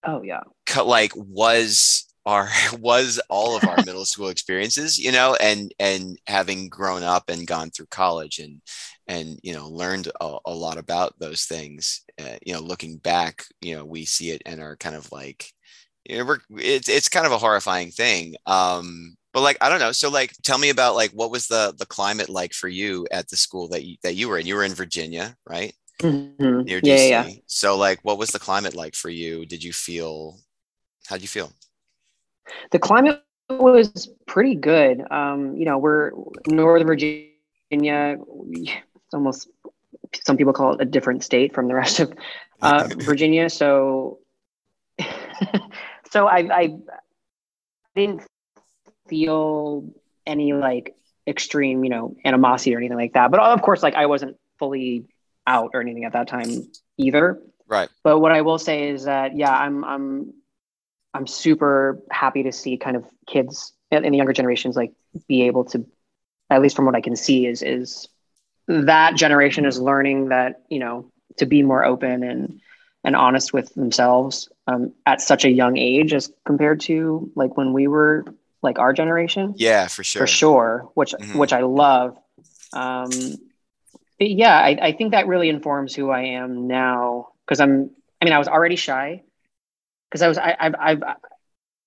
Oh 0.02 0.22
yeah, 0.22 0.40
cut 0.66 0.86
like 0.86 1.12
was 1.14 2.06
our 2.26 2.48
was 2.78 3.20
all 3.28 3.56
of 3.56 3.66
our 3.66 3.78
middle 3.84 4.04
school 4.04 4.28
experiences 4.28 4.98
you 4.98 5.12
know 5.12 5.36
and 5.40 5.74
and 5.78 6.18
having 6.26 6.68
grown 6.68 7.02
up 7.02 7.28
and 7.28 7.46
gone 7.46 7.70
through 7.70 7.86
college 7.86 8.38
and 8.38 8.60
and 9.06 9.38
you 9.42 9.52
know 9.52 9.68
learned 9.68 10.08
a, 10.20 10.36
a 10.46 10.54
lot 10.54 10.78
about 10.78 11.18
those 11.18 11.44
things 11.44 12.02
uh, 12.20 12.36
you 12.44 12.52
know 12.52 12.60
looking 12.60 12.96
back 12.98 13.44
you 13.60 13.74
know 13.74 13.84
we 13.84 14.04
see 14.04 14.30
it 14.30 14.42
and 14.46 14.60
are 14.60 14.76
kind 14.76 14.96
of 14.96 15.10
like 15.12 15.52
you 16.04 16.18
know, 16.18 16.24
we're, 16.24 16.38
it's 16.58 16.88
it's 16.88 17.08
kind 17.08 17.26
of 17.26 17.32
a 17.32 17.38
horrifying 17.38 17.90
thing 17.90 18.34
um 18.46 19.16
but 19.32 19.42
like 19.42 19.56
i 19.60 19.68
don't 19.68 19.80
know 19.80 19.92
so 19.92 20.08
like 20.10 20.32
tell 20.42 20.58
me 20.58 20.70
about 20.70 20.94
like 20.94 21.10
what 21.12 21.30
was 21.30 21.46
the 21.48 21.74
the 21.78 21.86
climate 21.86 22.28
like 22.28 22.52
for 22.52 22.68
you 22.68 23.06
at 23.12 23.28
the 23.28 23.36
school 23.36 23.68
that 23.68 23.84
you 23.84 23.96
that 24.02 24.14
you 24.14 24.28
were 24.28 24.38
in 24.38 24.46
you 24.46 24.54
were 24.54 24.64
in 24.64 24.74
virginia 24.74 25.36
right 25.46 25.74
Mhm. 26.02 26.66
near 26.66 26.80
Yeah, 26.80 26.94
dc 26.94 27.04
yeah, 27.04 27.06
yeah. 27.08 27.30
so 27.46 27.76
like 27.76 28.00
what 28.04 28.18
was 28.18 28.32
the 28.32 28.38
climate 28.38 28.74
like 28.74 28.94
for 28.94 29.10
you 29.10 29.46
did 29.46 29.62
you 29.64 29.72
feel 29.72 30.38
how 31.08 31.16
would 31.16 31.22
you 31.22 31.28
feel 31.28 31.52
The 32.70 32.78
climate 32.78 33.22
was 33.48 34.08
pretty 34.26 34.54
good. 34.54 35.02
Um, 35.10 35.56
you 35.56 35.64
know, 35.64 35.78
we're 35.78 36.12
Northern 36.46 36.86
Virginia. 36.86 37.30
It's 37.70 39.14
almost 39.14 39.48
some 40.24 40.36
people 40.36 40.52
call 40.52 40.74
it 40.74 40.80
a 40.82 40.84
different 40.84 41.24
state 41.24 41.54
from 41.54 41.68
the 41.68 41.74
rest 41.74 42.00
of 42.00 42.12
uh, 42.62 42.88
Virginia. 42.96 43.50
So, 43.50 44.20
so 46.10 46.26
I, 46.26 46.38
I 46.52 46.78
didn't 47.94 48.22
feel 49.08 49.90
any 50.26 50.52
like 50.52 50.94
extreme, 51.26 51.84
you 51.84 51.90
know, 51.90 52.16
animosity 52.24 52.74
or 52.74 52.78
anything 52.78 52.96
like 52.96 53.14
that. 53.14 53.30
But 53.30 53.40
of 53.40 53.62
course, 53.62 53.82
like 53.82 53.94
I 53.94 54.06
wasn't 54.06 54.36
fully 54.58 55.06
out 55.46 55.70
or 55.74 55.80
anything 55.80 56.04
at 56.04 56.12
that 56.12 56.28
time 56.28 56.70
either. 56.96 57.40
right 57.66 57.88
But 58.02 58.20
what 58.20 58.32
I 58.32 58.42
will 58.42 58.58
say 58.58 58.88
is 58.90 59.04
that 59.04 59.36
yeah, 59.36 59.52
I'm 59.52 59.84
I'm 59.84 60.34
I'm 61.14 61.26
super 61.26 62.00
happy 62.10 62.44
to 62.44 62.52
see 62.52 62.76
kind 62.76 62.96
of 62.96 63.04
kids 63.26 63.72
in 63.90 64.04
in 64.04 64.12
the 64.12 64.18
younger 64.18 64.32
generations 64.32 64.76
like 64.76 64.92
be 65.26 65.42
able 65.42 65.64
to, 65.66 65.84
at 66.50 66.62
least 66.62 66.76
from 66.76 66.86
what 66.86 66.94
I 66.94 67.00
can 67.00 67.16
see, 67.16 67.46
is 67.46 67.62
is 67.62 68.08
that 68.68 69.16
generation 69.16 69.64
is 69.64 69.80
learning 69.80 70.28
that 70.28 70.62
you 70.68 70.78
know 70.78 71.10
to 71.38 71.46
be 71.46 71.62
more 71.62 71.84
open 71.84 72.22
and 72.22 72.60
and 73.02 73.16
honest 73.16 73.52
with 73.52 73.74
themselves 73.74 74.48
um, 74.70 74.92
at 75.06 75.20
such 75.20 75.44
a 75.44 75.50
young 75.50 75.76
age 75.76 76.12
as 76.14 76.32
compared 76.44 76.80
to 76.80 77.30
like 77.34 77.56
when 77.56 77.72
we 77.72 77.88
were 77.88 78.24
like 78.62 78.78
our 78.78 78.92
generation 78.92 79.54
yeah 79.56 79.86
for 79.88 80.04
sure 80.04 80.20
for 80.20 80.26
sure, 80.26 80.90
which 80.94 81.12
Mhm. 81.14 81.36
which 81.36 81.52
I 81.52 81.60
love. 81.62 82.16
Um, 82.72 83.10
yeah, 84.18 84.56
I, 84.56 84.78
I 84.88 84.92
think 84.92 85.12
that 85.12 85.26
really 85.26 85.48
informs 85.48 85.94
who 85.94 86.10
I 86.10 86.22
am 86.40 86.68
now 86.68 87.28
because 87.46 87.60
I'm. 87.60 87.90
I 88.20 88.24
mean, 88.26 88.34
I 88.34 88.38
was 88.38 88.48
already 88.48 88.76
shy 88.76 89.22
because 90.10 90.20
I 90.22 90.28
was. 90.28 90.36
I, 90.38 90.56
I've, 90.60 90.74
I've. 90.78 91.02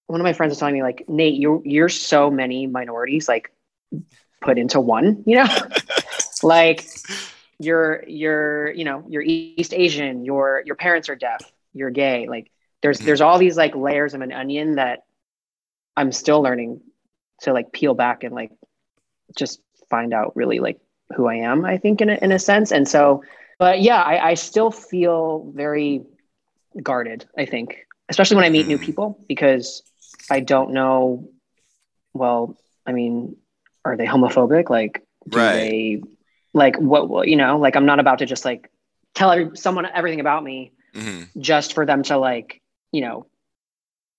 One 0.08 0.20
of 0.20 0.24
my 0.24 0.34
friends 0.34 0.52
was 0.52 0.58
telling 0.60 0.74
me 0.74 0.82
like, 0.84 1.06
Nate, 1.08 1.40
you're 1.40 1.62
you're 1.64 1.90
so 1.90 2.32
many 2.32 2.66
minorities 2.68 3.28
like 3.30 3.52
put 4.42 4.58
into 4.58 4.80
one. 4.80 5.24
You 5.26 5.38
know, 5.38 5.48
like 6.44 6.86
you're 7.60 8.04
you're 8.08 8.72
you 8.72 8.84
know 8.84 9.06
you're 9.08 9.22
East 9.22 9.74
Asian. 9.74 10.26
Your 10.26 10.64
your 10.66 10.76
parents 10.76 11.10
are 11.10 11.16
deaf. 11.16 11.40
You're 11.74 11.92
gay. 11.92 12.28
Like 12.28 12.50
there's 12.84 13.00
there's 13.00 13.22
all 13.22 13.40
these 13.40 13.58
like 13.58 13.76
layers 13.76 14.14
of 14.14 14.22
an 14.22 14.32
onion 14.32 14.76
that 14.76 15.00
I'm 15.98 16.12
still 16.12 16.42
learning 16.44 16.82
to 17.42 17.54
like 17.54 17.72
peel 17.72 17.96
back 17.96 18.24
and 18.24 18.36
like 18.36 18.52
just 19.36 19.62
find 19.90 20.14
out 20.14 20.36
really 20.36 20.60
like 20.60 20.80
who 21.16 21.28
I 21.28 21.36
am, 21.36 21.66
I 21.66 21.78
think 21.78 22.02
in 22.02 22.10
a, 22.10 22.16
in 22.22 22.32
a 22.32 22.40
sense. 22.40 22.72
And 22.72 22.88
so, 22.88 23.24
but 23.60 23.82
yeah, 23.82 24.02
I, 24.02 24.30
I 24.30 24.34
still 24.36 24.72
feel 24.72 25.52
very 25.56 26.04
guarded, 26.82 27.26
I 27.38 27.46
think, 27.46 27.86
especially 28.10 28.36
when 28.36 28.46
I 28.46 28.50
meet 28.50 28.68
new 28.68 28.78
Mm. 28.78 28.82
people 28.82 29.24
because 29.28 29.84
I 30.30 30.40
don't 30.40 30.74
know, 30.74 31.30
well, 32.14 32.58
I 32.86 32.92
mean, 32.92 33.36
are 33.86 33.96
they 33.96 34.06
homophobic? 34.06 34.70
Like, 34.70 35.04
do 35.30 35.38
Right. 35.40 35.54
they 35.54 36.02
like 36.54 36.76
what, 36.78 37.28
you 37.28 37.36
know, 37.36 37.58
like 37.58 37.76
I'm 37.76 37.86
not 37.86 38.00
about 38.00 38.20
to 38.20 38.26
just 38.26 38.46
like 38.46 38.70
tell 39.16 39.32
every, 39.32 39.56
someone 39.56 39.86
everything 39.86 40.20
about 40.20 40.44
me 40.44 40.72
hmm 40.94 41.24
just 41.40 41.74
for 41.74 41.86
them 41.86 42.04
to 42.04 42.18
like, 42.18 42.62
you 42.94 43.02
know, 43.02 43.26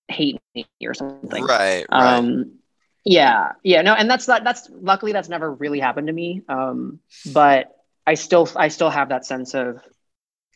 hate 0.08 0.38
me 0.54 0.66
or 0.84 0.92
something. 0.92 1.42
right 1.42 1.86
right 1.90 2.18
Um, 2.18 2.58
yeah, 3.04 3.52
yeah, 3.62 3.80
no, 3.80 3.94
and 3.94 4.10
that's 4.10 4.28
not, 4.28 4.44
that's 4.44 4.68
luckily 4.70 5.12
that's 5.12 5.30
never 5.30 5.50
really 5.50 5.80
happened 5.80 6.08
to 6.08 6.12
me. 6.12 6.42
Um, 6.48 7.00
but 7.32 7.74
I 8.06 8.14
still, 8.14 8.46
I 8.54 8.68
still 8.68 8.90
have 8.90 9.08
that 9.08 9.24
sense 9.24 9.54
of 9.54 9.80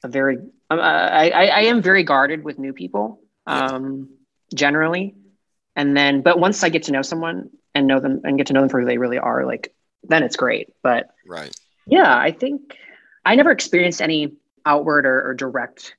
a 0.02 0.08
very, 0.08 0.36
um, 0.68 0.80
I, 0.80 1.30
I, 1.30 1.44
I 1.46 1.60
am 1.62 1.80
very 1.80 2.04
guarded 2.04 2.44
with 2.44 2.58
new 2.58 2.74
people, 2.74 3.20
um, 3.46 4.10
generally. 4.54 5.14
And 5.76 5.96
then, 5.96 6.20
but 6.20 6.38
once 6.38 6.62
I 6.62 6.68
get 6.68 6.82
to 6.84 6.92
know 6.92 7.02
someone 7.02 7.48
and 7.74 7.86
know 7.86 8.00
them 8.00 8.20
and 8.24 8.36
get 8.36 8.48
to 8.48 8.52
know 8.52 8.60
them 8.60 8.68
for 8.68 8.80
who 8.80 8.86
they 8.86 8.98
really 8.98 9.18
are, 9.18 9.46
like, 9.46 9.74
then 10.02 10.22
it's 10.22 10.36
great. 10.36 10.68
But 10.82 11.08
right 11.26 11.54
yeah, 11.88 12.16
I 12.16 12.30
think 12.30 12.76
I 13.24 13.34
never 13.34 13.50
experienced 13.50 14.02
any 14.02 14.34
outward 14.64 15.06
or, 15.06 15.28
or 15.28 15.34
direct 15.34 15.96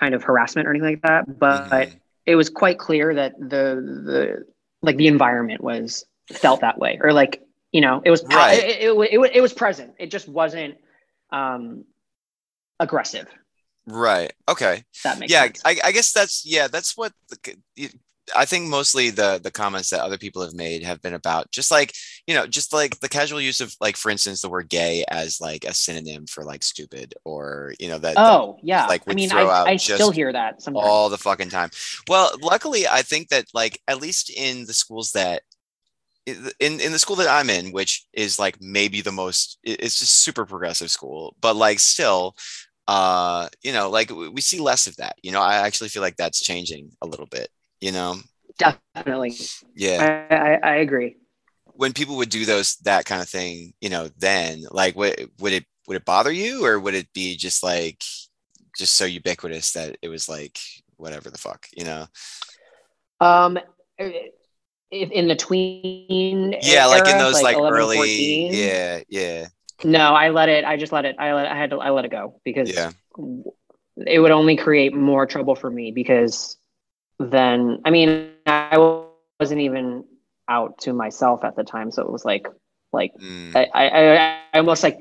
kind 0.00 0.14
of 0.14 0.22
harassment 0.22 0.66
or 0.68 0.70
anything 0.72 0.90
like 0.94 1.02
that. 1.02 1.38
But 1.38 1.70
Mhm. 1.70 2.00
it 2.26 2.36
was 2.36 2.50
quite 2.50 2.78
clear 2.78 3.14
that 3.14 3.38
the 3.38 4.02
the 4.04 4.46
like 4.82 4.96
the 4.96 5.06
environment 5.08 5.62
was 5.62 6.04
felt 6.32 6.60
that 6.60 6.78
way, 6.78 6.98
or 7.02 7.12
like 7.12 7.42
you 7.72 7.80
know, 7.80 8.00
it 8.04 8.10
was 8.10 8.22
Right. 8.24 8.58
It, 8.58 8.64
it, 8.64 8.90
it, 8.90 9.20
it, 9.20 9.36
it 9.36 9.40
was 9.40 9.52
present. 9.52 9.94
It 9.98 10.10
just 10.10 10.28
wasn't 10.28 10.76
um, 11.30 11.84
aggressive. 12.80 13.26
right 13.86 14.32
okay 14.48 14.84
That 15.04 15.18
makes 15.18 15.32
yeah. 15.32 15.48
I, 15.64 15.78
I 15.84 15.92
guess 15.92 16.12
that's 16.12 16.44
yeah 16.44 16.68
that's 16.68 16.96
what 16.96 17.12
the, 17.30 17.56
i 18.34 18.44
think 18.44 18.68
mostly 18.68 19.10
the 19.10 19.38
the 19.42 19.50
comments 19.50 19.90
that 19.90 20.00
other 20.00 20.18
people 20.18 20.42
have 20.42 20.54
made 20.54 20.82
have 20.82 21.00
been 21.02 21.14
about 21.14 21.50
just 21.50 21.70
like 21.70 21.92
you 22.26 22.34
know 22.34 22.46
just 22.46 22.72
like 22.72 22.98
the 23.00 23.08
casual 23.08 23.40
use 23.40 23.60
of 23.60 23.74
like 23.80 23.96
for 23.96 24.10
instance 24.10 24.40
the 24.40 24.48
word 24.48 24.68
gay 24.68 25.04
as 25.08 25.40
like 25.40 25.64
a 25.64 25.74
synonym 25.74 26.26
for 26.26 26.42
like 26.44 26.62
stupid 26.62 27.14
or 27.24 27.74
you 27.78 27.88
know 27.88 27.98
that, 27.98 28.14
that 28.14 28.32
oh 28.32 28.58
yeah, 28.62 28.86
like, 28.86 29.02
I 29.06 29.14
mean, 29.14 29.28
throw 29.28 29.48
I, 29.48 29.60
out 29.60 29.68
I 29.68 29.76
still 29.76 30.10
hear 30.10 30.32
that 30.32 30.62
sometimes. 30.62 30.86
all 30.86 31.08
the 31.08 31.18
fucking 31.18 31.50
time. 31.50 31.70
Well 32.08 32.30
luckily 32.40 32.86
i 32.86 33.02
think 33.02 33.28
that 33.28 33.46
like 33.54 33.80
at 33.86 34.00
least 34.00 34.30
in 34.30 34.66
the 34.66 34.72
schools 34.72 35.12
that 35.12 35.42
in 36.26 36.80
in 36.80 36.92
the 36.92 36.98
school 36.98 37.16
that 37.16 37.28
i'm 37.28 37.50
in 37.50 37.70
which 37.70 38.06
is 38.12 38.38
like 38.38 38.60
maybe 38.60 39.00
the 39.00 39.12
most 39.12 39.58
it's 39.62 40.00
just 40.00 40.20
super 40.20 40.44
progressive 40.44 40.90
school 40.90 41.36
but 41.40 41.54
like 41.54 41.78
still 41.78 42.34
uh 42.88 43.48
you 43.62 43.72
know 43.72 43.90
like 43.90 44.10
we 44.10 44.40
see 44.40 44.60
less 44.60 44.86
of 44.86 44.96
that. 44.96 45.16
You 45.22 45.32
know 45.32 45.40
i 45.40 45.56
actually 45.56 45.88
feel 45.88 46.02
like 46.02 46.16
that's 46.16 46.40
changing 46.40 46.90
a 47.00 47.06
little 47.06 47.26
bit 47.26 47.48
you 47.80 47.92
know 47.92 48.16
Definitely, 48.58 49.36
yeah 49.74 50.02
I, 50.30 50.34
I, 50.34 50.54
I 50.62 50.74
agree. 50.76 51.16
when 51.74 51.92
people 51.92 52.16
would 52.16 52.30
do 52.30 52.44
those 52.44 52.76
that 52.84 53.04
kind 53.04 53.20
of 53.22 53.28
thing 53.28 53.72
you 53.80 53.88
know 53.90 54.08
then 54.18 54.62
like 54.70 54.96
would, 54.96 55.30
would 55.40 55.52
it 55.52 55.64
would 55.86 55.96
it 55.96 56.04
bother 56.04 56.32
you 56.32 56.64
or 56.64 56.78
would 56.80 56.94
it 56.94 57.12
be 57.12 57.36
just 57.36 57.62
like 57.62 58.02
just 58.76 58.94
so 58.96 59.04
ubiquitous 59.04 59.72
that 59.72 59.96
it 60.02 60.08
was 60.08 60.28
like 60.28 60.58
whatever 60.96 61.30
the 61.30 61.38
fuck 61.38 61.66
you 61.76 61.84
know 61.84 62.06
Um, 63.20 63.58
if 63.98 65.10
in 65.10 65.28
the 65.28 65.36
tween, 65.36 66.54
yeah 66.60 66.86
like 66.86 67.08
in 67.08 67.16
era, 67.16 67.18
those 67.18 67.42
like, 67.42 67.56
11, 67.56 67.78
early 67.78 67.96
14, 67.96 68.52
yeah 68.52 69.00
yeah 69.08 69.46
No, 69.84 70.14
I 70.14 70.30
let 70.30 70.48
it. 70.48 70.64
I 70.64 70.76
just 70.76 70.92
let 70.92 71.04
it. 71.04 71.16
I 71.18 71.34
let. 71.34 71.46
I 71.46 71.56
had 71.56 71.70
to. 71.70 71.76
I 71.78 71.90
let 71.90 72.04
it 72.04 72.10
go 72.10 72.40
because 72.44 72.70
Yeah. 72.70 72.92
it 74.06 74.18
would 74.20 74.30
only 74.30 74.56
create 74.56 74.94
more 74.94 75.26
trouble 75.26 75.54
for 75.54 75.70
me. 75.70 75.90
Because 75.92 76.55
then, 77.18 77.80
I 77.84 77.90
mean, 77.90 78.30
I 78.46 78.76
wasn't 78.78 78.80
even 78.80 80.04
out 80.48 80.78
to 80.80 80.92
myself 80.92 81.44
at 81.44 81.56
the 81.56 81.64
time, 81.64 81.90
so 81.90 82.02
it 82.02 82.10
was 82.10 82.24
like, 82.24 82.46
like 82.92 83.12
Mm, 83.20 83.54
I, 83.54 83.68
I, 83.74 83.76
I 83.76 84.58
almost 84.58 84.82
like, 84.82 84.98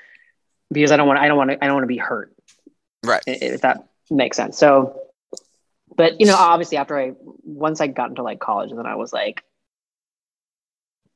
because 0.71 0.91
I 0.91 0.97
don't 0.97 1.07
want. 1.07 1.19
I 1.19 1.27
don't 1.27 1.38
want 1.38 1.51
to. 1.51 1.63
I 1.63 1.67
don't 1.67 1.75
want 1.75 1.84
to 1.84 1.88
be 1.88 1.97
hurt 1.97 2.31
right 3.03 3.23
if 3.25 3.62
that 3.62 3.84
makes 4.10 4.38
sense. 4.38 4.57
So, 4.57 4.99
but 5.95 6.19
you 6.19 6.25
know, 6.27 6.36
obviously, 6.36 6.77
after 6.77 6.97
I 6.97 7.13
once 7.43 7.81
I 7.81 7.88
got 7.88 8.10
into 8.10 8.23
like 8.23 8.39
college, 8.39 8.69
and 8.71 8.79
then 8.79 8.86
I 8.86 8.95
was 8.95 9.13
like, 9.13 9.43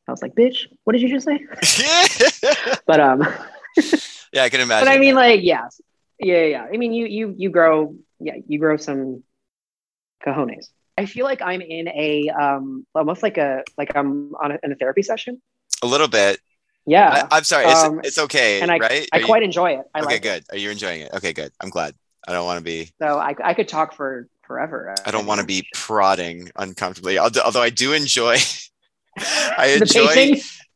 I 0.07 0.11
was 0.11 0.21
like, 0.21 0.35
"Bitch, 0.35 0.67
what 0.83 0.93
did 0.93 1.01
you 1.01 1.09
just 1.09 1.25
say?" 1.25 1.39
But 2.85 2.99
um, 2.99 3.21
yeah 4.33 4.43
i 4.43 4.49
can 4.49 4.61
imagine 4.61 4.85
but 4.85 4.91
I 4.91 4.97
mean, 4.99 5.15
that. 5.15 5.21
like, 5.21 5.41
yes, 5.43 5.81
yeah, 6.19 6.35
yeah, 6.41 6.45
yeah. 6.45 6.67
I 6.73 6.77
mean, 6.77 6.93
you 6.93 7.05
you 7.07 7.33
you 7.37 7.49
grow, 7.49 7.95
yeah, 8.19 8.35
you 8.47 8.59
grow 8.59 8.77
some 8.77 9.23
cojones. 10.25 10.69
I 10.97 11.05
feel 11.05 11.25
like 11.25 11.41
I'm 11.41 11.61
in 11.61 11.87
a 11.89 12.29
um 12.29 12.85
almost 12.95 13.21
like 13.23 13.37
a 13.37 13.63
like 13.77 13.91
I'm 13.95 14.33
on 14.35 14.51
a, 14.53 14.59
in 14.63 14.71
a 14.71 14.75
therapy 14.75 15.01
session. 15.03 15.41
a 15.83 15.87
little 15.87 16.07
bit 16.07 16.39
Yeah, 16.85 17.27
I, 17.31 17.37
i'm 17.37 17.43
sorry 17.43 17.65
it's, 17.65 17.83
Um, 17.83 17.99
it's 18.03 18.17
okay 18.17 18.61
and 18.61 18.71
I 18.71 18.77
right 18.77 19.07
I 19.11 19.17
Are 19.17 19.19
you- 19.19 19.25
quite 19.25 19.43
enjoy 19.43 19.71
it. 19.79 19.85
I 19.93 19.99
okay 19.99 20.05
like 20.05 20.15
it. 20.17 20.21
good 20.29 20.41
are 20.51 20.57
you 20.57 20.69
enjoying 20.71 21.01
it 21.01 21.11
okay 21.17 21.33
good 21.33 21.51
i'm 21.61 21.69
glad 21.69 21.95
i 22.27 22.31
don't 22.31 22.45
want 22.45 22.59
to 22.59 22.63
be 22.63 22.91
So 23.01 23.07
I 23.19 23.35
I 23.43 23.53
could 23.57 23.67
talk 23.67 23.93
for 23.93 24.27
forever. 24.47 24.93
i 25.05 25.11
don't 25.11 25.25
want 25.25 25.41
to 25.41 25.47
be 25.47 25.67
prodding 25.73 26.49
uncomfortably 26.55 27.17
although 27.19 27.61
i 27.69 27.69
do 27.69 27.91
enjoy 27.93 28.37
i 29.57 29.77
enjoy 29.79 30.35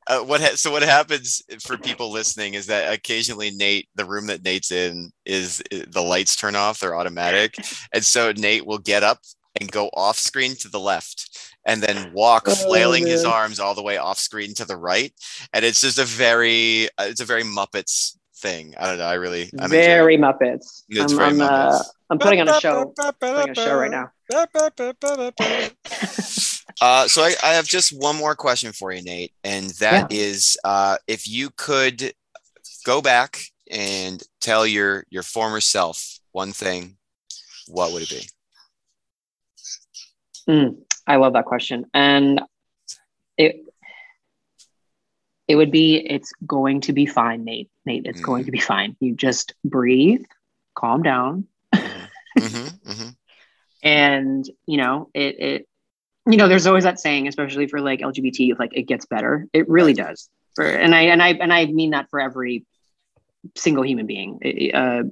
uh, 0.09 0.21
what 0.21 0.41
ha- 0.41 0.55
so 0.55 0.71
what 0.71 0.81
happens 0.81 1.43
for 1.61 1.77
people 1.77 2.11
listening 2.11 2.55
is 2.55 2.65
that 2.65 2.91
occasionally 2.91 3.51
Nate, 3.51 3.87
the 3.93 4.05
room 4.05 4.25
that 4.27 4.43
Nate's 4.43 4.71
in, 4.71 5.11
is, 5.23 5.61
the 5.69 6.01
lights 6.01 6.35
turn 6.35 6.55
off; 6.55 6.79
they're 6.79 6.97
automatic, 6.97 7.55
and 7.93 8.03
so 8.03 8.31
Nate 8.31 8.65
will 8.65 8.79
get 8.79 9.03
up 9.03 9.19
and 9.59 9.71
go 9.71 9.89
off 9.93 10.17
screen 10.17 10.55
to 10.55 10.67
the 10.67 10.79
left, 10.79 11.53
and 11.65 11.81
then 11.81 12.11
walk 12.11 12.45
Oh, 12.47 12.55
flailing 12.55 13.05
his 13.05 13.23
arms 13.23 13.59
all 13.59 13.75
the 13.75 13.83
way 13.83 13.97
off 13.97 14.17
screen 14.17 14.55
to 14.55 14.65
the 14.65 14.77
right, 14.77 15.13
and 15.53 15.63
it's 15.63 15.81
just 15.81 15.99
a 15.99 16.05
very, 16.05 16.87
uh, 16.97 17.05
it's 17.07 17.21
a 17.21 17.25
very 17.25 17.43
Muppets 17.43 18.17
thing. 18.37 18.73
I 18.79 18.87
don't 18.87 18.97
know. 18.97 19.05
I 19.05 19.13
really, 19.13 19.51
I'm 19.59 19.69
very 19.69 20.17
Muppets. 20.17 20.85
It's 20.89 21.11
I'm, 21.11 21.17
very 21.17 21.29
I'm, 21.29 21.41
uh, 21.41 21.49
Muppets. 21.49 21.83
I'm 22.09 22.17
putting 22.17 22.41
on 22.41 22.49
a 22.49 22.59
show. 22.59 22.95
Putting 23.19 23.51
a 23.51 23.55
show 23.55 23.77
right 23.77 23.91
now. 23.91 24.09
Uh, 26.81 27.07
so 27.07 27.23
I, 27.23 27.35
I 27.43 27.53
have 27.53 27.65
just 27.67 27.91
one 27.91 28.15
more 28.15 28.35
question 28.35 28.71
for 28.71 28.91
you, 28.91 29.01
Nate, 29.01 29.33
and 29.43 29.71
that 29.79 30.11
is, 30.11 30.57
uh, 30.63 30.97
if 31.07 31.27
you 31.27 31.49
could 31.57 32.13
go 32.85 33.01
back 33.01 33.41
and 33.69 34.23
tell 34.41 34.65
your 34.65 35.03
your 35.09 35.23
former 35.23 35.59
self 35.59 36.19
one 36.31 36.51
thing, 36.53 36.97
what 37.67 37.91
would 37.91 38.03
it 38.03 38.09
be? 38.09 38.29
Mm, 40.49 40.77
I 41.05 41.17
love 41.17 41.33
that 41.33 41.45
question, 41.45 41.85
and 41.93 42.41
it 43.37 43.57
it 45.47 45.55
would 45.55 45.71
be 45.71 45.97
it's 45.97 46.31
going 46.45 46.81
to 46.81 46.93
be 46.93 47.05
fine, 47.05 47.43
Nate. 47.43 47.69
Nate, 47.85 48.05
it's 48.05 48.21
going 48.21 48.45
to 48.45 48.51
be 48.51 48.59
fine. 48.59 48.95
You 48.99 49.15
just 49.15 49.53
breathe, 49.65 50.23
calm 50.75 51.03
down, 51.03 51.45
hmm 51.73 52.67
hmm 52.85 53.09
and 53.83 54.49
you 54.65 54.77
know 54.77 55.09
it 55.13 55.39
it 55.39 55.68
you 56.29 56.37
know 56.37 56.47
there's 56.47 56.67
always 56.67 56.83
that 56.83 56.99
saying 56.99 57.27
especially 57.27 57.67
for 57.67 57.81
like 57.81 57.99
lgbt 57.99 58.51
if 58.51 58.59
like 58.59 58.71
it 58.73 58.83
gets 58.83 59.05
better. 59.05 59.47
It 59.53 59.67
really 59.69 59.93
does. 59.93 60.29
For 60.55 60.65
and 60.65 60.93
i 60.95 61.01
and 61.01 61.21
i 61.21 61.29
and 61.29 61.51
i 61.51 61.65
mean 61.65 61.91
that 61.91 62.09
for 62.09 62.19
every 62.19 62.65
single 63.55 63.83
human 63.85 64.05
being. 64.05 64.39
Uh 64.73 65.03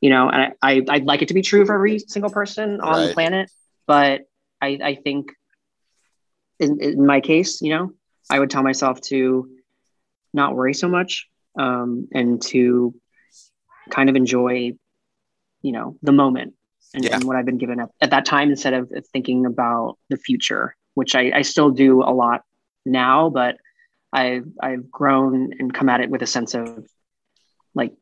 you 0.00 0.10
know 0.10 0.28
and 0.28 0.54
I, 0.62 0.72
I 0.72 0.82
i'd 0.90 1.04
like 1.04 1.22
it 1.22 1.28
to 1.28 1.34
be 1.34 1.42
true 1.42 1.64
for 1.64 1.74
every 1.74 1.98
single 1.98 2.30
person 2.30 2.80
on 2.80 3.08
the 3.08 3.14
planet 3.14 3.50
but 3.86 4.22
i 4.60 4.78
i 4.82 4.94
think 4.94 5.32
in, 6.58 6.80
in 6.80 7.06
my 7.06 7.20
case 7.20 7.60
you 7.60 7.70
know 7.70 7.92
i 8.30 8.38
would 8.38 8.50
tell 8.50 8.62
myself 8.62 9.00
to 9.02 9.48
not 10.32 10.54
worry 10.54 10.74
so 10.74 10.88
much 10.88 11.28
um 11.58 12.08
and 12.12 12.40
to 12.42 12.94
kind 13.90 14.08
of 14.08 14.16
enjoy 14.16 14.72
you 15.62 15.72
know 15.72 15.96
the 16.02 16.12
moment 16.12 16.54
and, 16.94 17.04
Yeah. 17.04 17.14
and 17.14 17.24
what 17.24 17.36
I've 17.36 17.46
been 17.46 17.58
given 17.58 17.80
at, 17.80 17.88
at 18.00 18.10
that 18.10 18.24
time 18.24 18.50
instead 18.50 18.74
of 18.74 18.92
thinking 19.12 19.46
about 19.46 19.98
the 20.08 20.16
future, 20.16 20.74
which 20.94 21.14
I, 21.14 21.32
I 21.34 21.42
still 21.42 21.70
do 21.70 22.02
a 22.02 22.12
lot 22.12 22.42
now, 22.84 23.30
but 23.30 23.56
I've 24.12 24.46
I've 24.60 24.90
grown 24.90 25.52
and 25.58 25.72
come 25.72 25.88
at 25.88 26.00
it 26.00 26.10
with 26.10 26.22
a 26.22 26.26
sense 26.26 26.54
of 26.54 26.84
like 27.74 27.92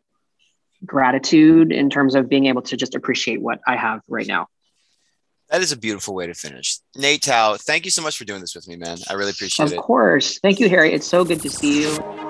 gratitude 0.85 1.73
in 1.73 1.91
terms 1.91 2.15
of 2.15 2.29
being 2.29 2.47
able 2.47 2.63
to 2.63 2.77
just 2.77 2.95
appreciate 2.95 3.43
what 3.43 3.61
I 3.67 3.77
have 3.77 4.01
right 4.09 4.27
now. 4.27 4.47
That 5.51 5.61
is 5.63 5.73
a 5.73 5.77
beautiful 5.77 6.15
way 6.15 6.27
to 6.27 6.35
finish. 6.35 6.79
Nate 6.97 7.23
Tao, 7.23 7.57
thank 7.57 7.85
you 7.85 7.91
so 7.91 8.03
much 8.03 8.17
for 8.19 8.25
doing 8.25 8.41
this 8.41 8.55
with 8.55 8.69
me, 8.69 8.77
man. 8.77 8.99
I 9.09 9.15
really 9.15 9.31
appreciate 9.31 9.67
Of 9.67 9.73
it. 9.73 9.79
Of 9.79 9.85
course. 9.85 10.39
Thank 10.41 10.61
you, 10.61 10.69
Harry. 10.69 10.93
It's 10.93 11.07
so 11.07 11.25
good 11.25 11.41
to 11.43 11.51
see 11.51 11.83
you. 11.83 12.28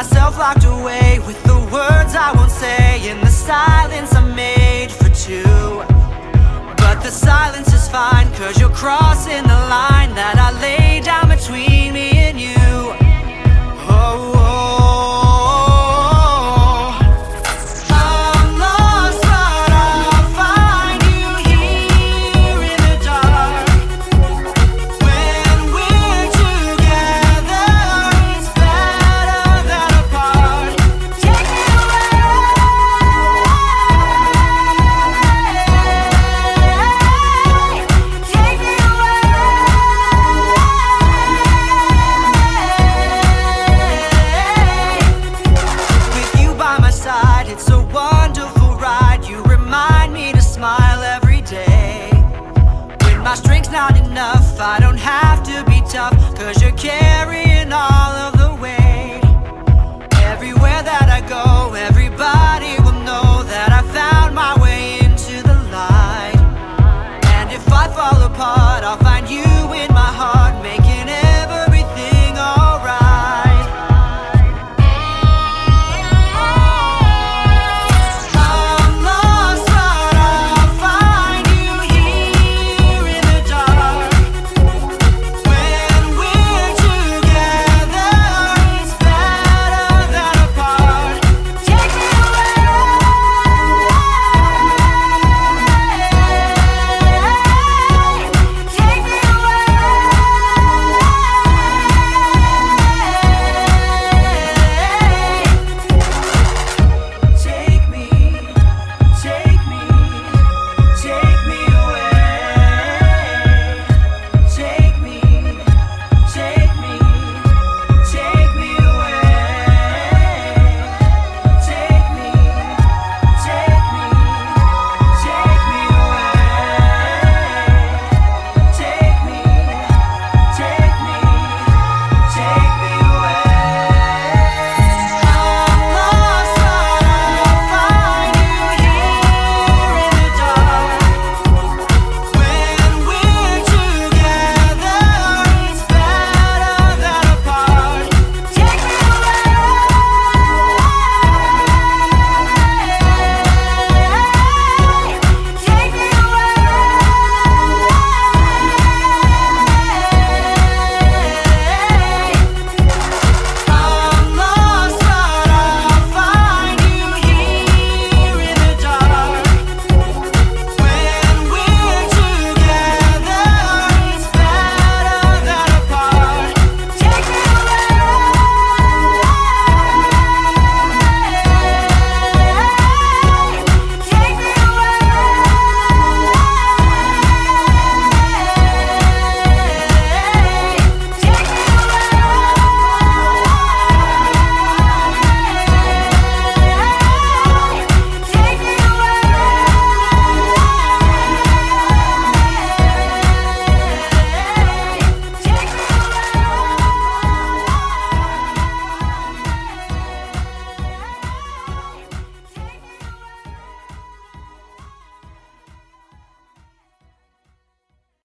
Myself 0.00 0.38
locked 0.38 0.64
away 0.64 1.18
with 1.26 1.36
the 1.42 1.58
words 1.70 2.14
I 2.14 2.32
won't 2.34 2.50
say 2.50 3.06
in 3.10 3.20
the 3.20 3.26
silence 3.26 4.14
I'm 4.14 4.34
made 4.34 4.90
for 4.90 5.10
two. 5.10 5.44
But 6.82 7.02
the 7.02 7.10
silence 7.10 7.70
is 7.74 7.86
fine, 7.86 8.32
cause 8.32 8.58
you're 8.58 8.76
crossing 8.82 9.42
the 9.42 9.60
line 9.76 10.14
that 10.14 10.36
I 10.38 10.58
laid 10.58 11.04
down 11.04 11.29